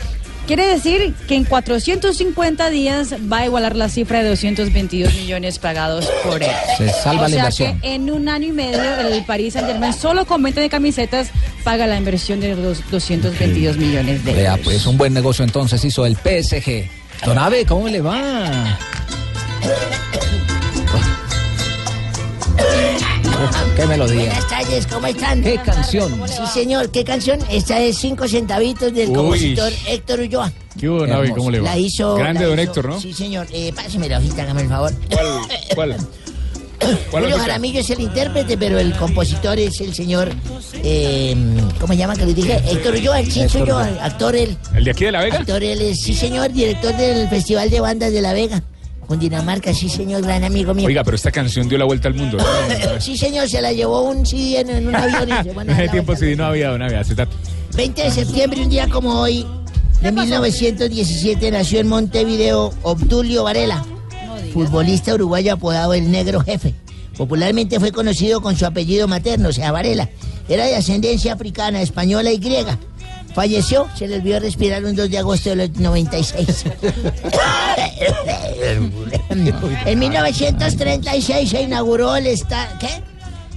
[0.46, 6.06] Quiere decir que en 450 días va a igualar la cifra de 222 millones pagados
[6.24, 6.50] por él.
[6.78, 7.80] Se salva o la inversión.
[7.80, 11.28] que en un año y medio el Paris Saint Germain solo con venta de camisetas
[11.62, 14.64] paga la inversión de los 222 millones de Vea, euros.
[14.64, 16.88] pues un buen negocio entonces hizo el PSG.
[17.24, 18.78] Don Abe, ¿cómo le va?
[23.76, 24.24] qué melodía.
[24.26, 25.42] Buenas tardes, ¿cómo están?
[25.42, 26.22] ¿Qué canción?
[26.28, 27.38] Sí, señor, ¿qué canción?
[27.50, 29.14] Esta es Cinco Centavitos del Uy.
[29.14, 30.52] compositor Héctor Ulloa.
[30.78, 31.30] ¿Qué hubo, Navi?
[31.32, 31.70] ¿Cómo le va?
[31.70, 32.14] La hizo...
[32.16, 33.00] Grande la don hizo- Héctor, ¿no?
[33.00, 33.46] Sí, señor.
[33.52, 34.92] Eh, páseme la hojita, hágame el favor.
[35.10, 35.26] ¿Cuál?
[35.74, 35.96] ¿Cuál?
[37.12, 37.38] Julio?
[37.38, 40.32] Jaramillo es el intérprete, pero el compositor es el señor,
[40.82, 41.36] eh,
[41.78, 42.60] ¿cómo se llama que le dije?
[42.68, 44.56] Héctor Ulloa, el Héctor Ulloa, actor él.
[44.74, 45.38] ¿El de aquí de La Vega?
[45.38, 48.62] Actor él sí señor, director del Festival de Bandas de La Vega.
[49.12, 50.86] Cundinamarca, sí señor, gran amigo mío.
[50.86, 52.38] Oiga, pero esta canción dio la vuelta al mundo.
[52.38, 52.44] ¿no?
[53.00, 55.90] Sí señor, se la llevó un CD en, en un avión y se van a
[55.90, 57.36] tiempo sí no había, no había acetato.
[57.76, 59.46] 20 de septiembre, un día como hoy,
[60.00, 63.84] de 1917, nació en Montevideo Obdulio Varela,
[64.54, 66.74] futbolista uruguayo apodado el Negro Jefe.
[67.14, 70.08] Popularmente fue conocido con su apellido materno, o sea, Varela.
[70.48, 72.78] Era de ascendencia africana, española y griega.
[73.34, 76.64] Falleció, se le olvidó respirar un 2 de agosto de los 96.
[79.86, 82.78] en 1936 se inauguró el estadio...
[82.78, 83.12] ¿Qué?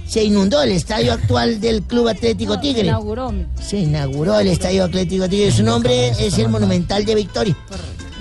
[0.06, 2.86] Se inundó el estadio actual del Club Atlético Tigre.
[2.86, 3.34] inauguró.
[3.60, 5.50] Se inauguró el Estadio Atlético Tigre.
[5.50, 7.56] Su nombre es el Monumental de Victoria.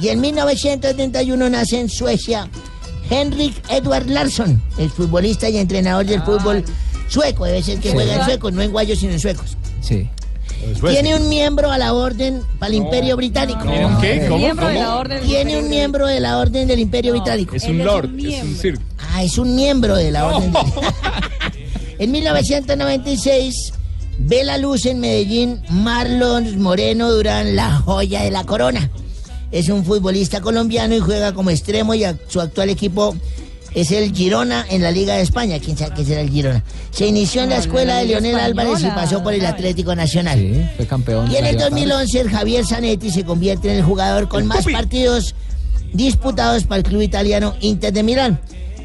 [0.01, 2.49] Y en 1971 nace en Suecia
[3.09, 6.65] Henrik Edward Larsson, el futbolista y entrenador del fútbol
[7.07, 7.45] sueco.
[7.45, 9.55] Debe ser que juega en suecos, no en guayos, sino en suecos.
[9.81, 10.09] Sí.
[10.89, 13.61] Tiene un miembro a la orden para el Imperio Británico.
[13.63, 14.25] ¿Tiene un qué?
[14.27, 14.37] ¿Cómo?
[14.39, 14.85] Miembro de ¿Cómo?
[14.85, 17.55] la orden del Tiene Imperio un miembro de la orden del Imperio Británico.
[17.55, 18.79] Es un lord, es un sir.
[19.13, 20.51] Ah, es un miembro de la orden.
[20.51, 20.61] del-
[21.99, 23.73] en 1996
[24.17, 28.89] ve la luz en Medellín Marlon Moreno Durán, la joya de la corona.
[29.51, 33.15] Es un futbolista colombiano y juega como extremo y a- su actual equipo
[33.75, 35.59] es el Girona en la Liga de España.
[35.59, 36.63] ¿Quién sabe qué será el Girona?
[36.91, 40.39] Se inició en la escuela de Leonel Álvarez y pasó por el Atlético Nacional.
[40.39, 41.29] Sí, fue campeón.
[41.31, 41.89] Y en de el la Libertadores.
[41.89, 45.35] 2011 el Javier Zanetti se convierte en el jugador con más partidos
[45.93, 48.39] disputados para el club italiano Inter de Milán,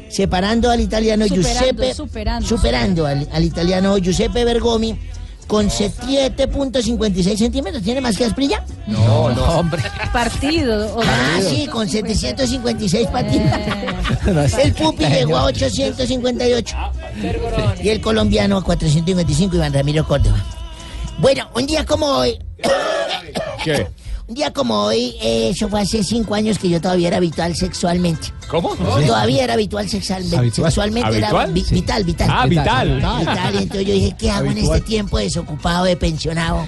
[0.09, 2.47] separando al italiano Superando, Giuseppe superando.
[2.47, 4.97] superando al, al italiano Giuseppe Bergomi
[5.51, 7.83] con 7.56 centímetros.
[7.83, 8.63] ¿Tiene más que Asprilla?
[8.87, 9.81] No, no, hombre.
[10.13, 10.95] Partido.
[10.95, 13.51] o Ah, sí, con 756 partidos.
[14.63, 16.77] El Pupi llegó a 858.
[17.83, 20.41] Y el colombiano a 455, Iván Ramiro Córdoba.
[21.17, 22.39] Bueno, un día como hoy,
[23.65, 23.89] ¿Qué?
[24.31, 27.53] Un día como hoy, eh, eso fue hace cinco años que yo todavía era habitual
[27.53, 28.29] sexualmente.
[28.47, 28.73] ¿Cómo?
[28.77, 30.37] Todavía era habitual sexualmente.
[30.37, 30.71] ¿Habitual?
[30.71, 31.75] Sexualmente era vi- Sí.
[31.75, 32.29] vital, vital.
[32.31, 32.95] Ah, vital.
[32.95, 34.77] Vital, entonces yo dije, ¿qué hago en Habitual.
[34.77, 36.65] este tiempo desocupado, de pensionado?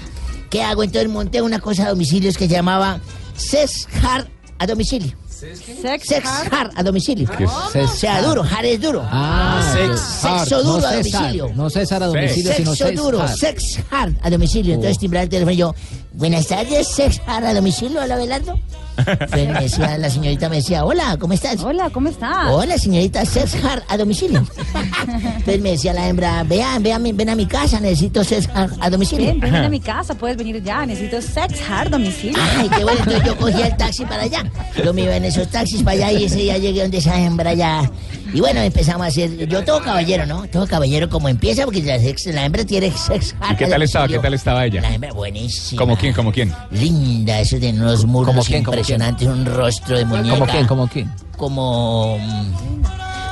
[0.50, 0.82] ¿Qué hago?
[0.84, 3.00] Entonces monté una cosa a domicilios que se llamaba
[3.34, 4.26] Sex Hard
[4.58, 5.16] a domicilio.
[5.34, 7.28] Sex, Sex hard a domicilio.
[7.36, 8.26] ¿Qué es sex O sea, hard?
[8.26, 9.02] duro, hard es duro.
[9.04, 11.52] Ah, Sex- hard, sexo duro no a domicilio.
[11.54, 13.36] No César a domicilio, sino Sexo sex duro, hard.
[13.36, 14.74] sex hard a domicilio.
[14.74, 15.00] Entonces Oh.
[15.00, 15.74] timbraba el teléfono y yo,
[16.14, 18.58] buenas tardes, sex hard a domicilio, hola Belardo.
[18.96, 21.62] Entonces me decía, la señorita me decía, hola, ¿cómo estás?
[21.62, 22.50] Hola, ¿cómo estás?
[22.50, 24.46] Hola, señorita, sex hard a domicilio.
[24.74, 28.90] Entonces me decía la hembra, vean, vean, ven a mi casa, necesito sex hard a
[28.90, 29.26] domicilio.
[29.26, 30.86] Ven, ven a mi casa, puedes venir ya.
[30.86, 32.38] Necesito sex hard domicilio.
[32.56, 34.44] Ay, qué bueno, entonces yo cogía el taxi para allá.
[34.82, 37.54] Yo me iba en esos taxis para allá y ese día llegué donde esa hembra
[37.54, 37.90] ya.
[38.32, 39.46] Y bueno, empezamos a hacer.
[39.46, 40.48] Yo todo caballero, ¿no?
[40.48, 41.98] Todo caballero como empieza, porque la,
[42.32, 44.08] la hembra tiene sex ¿Y qué tal estaba?
[44.08, 44.80] ¿Qué tal estaba ella?
[44.80, 45.80] La hembra buenísima.
[45.80, 46.14] ¿Como quién?
[46.14, 46.52] ¿Como quién?
[46.70, 50.34] Linda, eso de unos muslos ¿Cómo quién, impresionantes, un rostro de muñeca.
[50.38, 50.66] ¿Cómo quién?
[50.66, 51.12] ¿Cómo quién?
[51.36, 52.18] Como.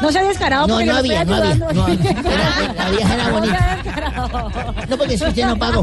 [0.02, 1.54] No se ha descarado No, porque no había, no había.
[1.54, 3.78] No, era- la vieja era bonita.
[4.88, 5.82] No, porque si usted no pagó.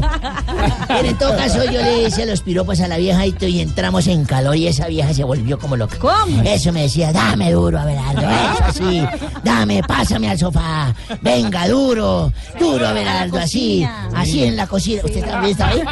[0.88, 4.24] Pero en todo caso, yo le hice los piropos a la vieja y entramos en
[4.24, 5.96] calor y esa vieja se volvió como loca.
[5.98, 6.42] ¿Cómo?
[6.42, 9.02] Eso me decía, dame duro, Abelardo, eso así.
[9.42, 10.94] Dame, pásame al sofá.
[11.22, 13.86] Venga, duro, duro, Abelardo, así.
[14.14, 15.02] Así en la cocina.
[15.04, 15.82] ¿Usted también está ahí?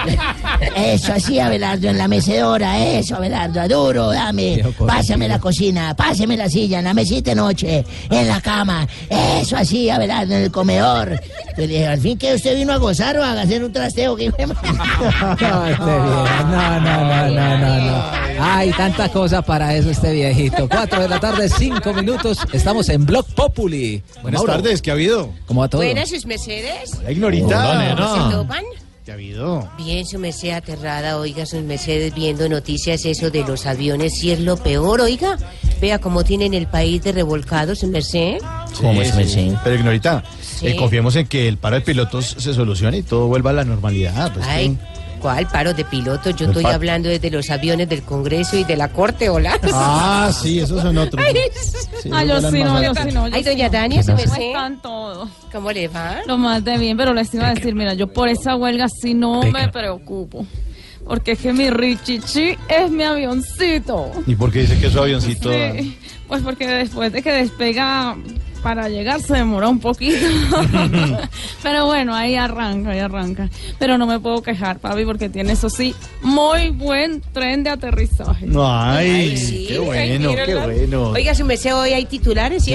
[0.77, 2.79] Eso, así, Abelardo, en la mecedora.
[2.79, 4.63] Eso, Abelardo, duro, dame.
[4.87, 7.85] Pásame la cocina, pásame la silla, en la mesita de noche,
[8.21, 8.87] en la cama.
[9.09, 11.13] Eso, así, Abelardo, en el comedor.
[11.13, 14.17] Entonces le dije, al fin que usted vino a gozar o a hacer un trasteo.
[14.17, 15.85] que No, este.
[15.85, 18.29] No, no, no, no, no, no.
[18.41, 20.69] Hay tanta cosa para eso este viejito.
[20.69, 22.39] Cuatro de la tarde, cinco minutos.
[22.53, 24.03] Estamos en Blog Populi.
[24.23, 25.31] Buenas Mauro, tardes, ¿qué ha habido?
[25.47, 25.83] ¿Cómo va todo?
[25.83, 26.99] Buenas, sus mercedes.
[27.03, 27.47] La ignorita.
[27.47, 28.15] Hola, nena.
[28.31, 28.65] ¿Se topan?
[29.09, 29.67] ¿Qué ha habido?
[29.79, 34.39] Bien, su merced aterrada, oiga, sus mercedes viendo noticias eso de los aviones, si es
[34.41, 35.39] lo peor, oiga.
[35.81, 38.37] Vea cómo tienen el país de revolcado, su merced.
[38.79, 39.13] ¿Cómo es,
[39.65, 40.67] Pero ignorita, Sí.
[40.67, 43.65] eh, confiemos en que el paro de pilotos se solucione y todo vuelva a la
[43.65, 44.31] normalidad.
[44.35, 46.35] Pues Ay, que- ¿cuál paro de pilotos?
[46.37, 49.59] Yo estoy hablando desde los aviones del Congreso y de la Corte, hola.
[49.73, 51.25] Ah, sí, esos son otros.
[51.27, 51.35] Ay,
[52.03, 53.29] Sí, Ay, yo sí, no, yo sí, no.
[53.29, 54.43] yo Ay, sí doña ¿Cómo merced.
[54.43, 55.29] están todos?
[55.53, 56.19] ¿Cómo le va?
[56.27, 59.15] Lo más de bien, pero les iba a decir, mira, yo por esa huelga sí
[59.15, 59.63] no Venga.
[59.63, 60.47] me preocupo.
[61.05, 64.13] Porque es que mi Richichi es mi avioncito.
[64.27, 65.51] ¿Y por qué dice que su avioncito?
[65.51, 65.97] Sí,
[66.29, 68.15] pues porque después de que despega
[68.59, 70.17] para llegar se demora un poquito.
[71.63, 73.49] Pero bueno, ahí arranca, ahí arranca.
[73.79, 78.47] Pero no me puedo quejar, papi, porque tiene eso sí, muy buen tren de aterrizaje.
[78.61, 79.67] Ay, sí.
[79.69, 81.11] qué bueno, qué bueno.
[81.11, 82.75] Oiga, su merced, hoy hay titulares y.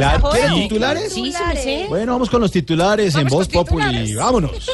[0.63, 1.13] ¿Titulares?
[1.13, 1.87] Sí, merced.
[1.89, 4.15] Bueno, vamos con los titulares en Voz Populi.
[4.15, 4.69] Vámonos.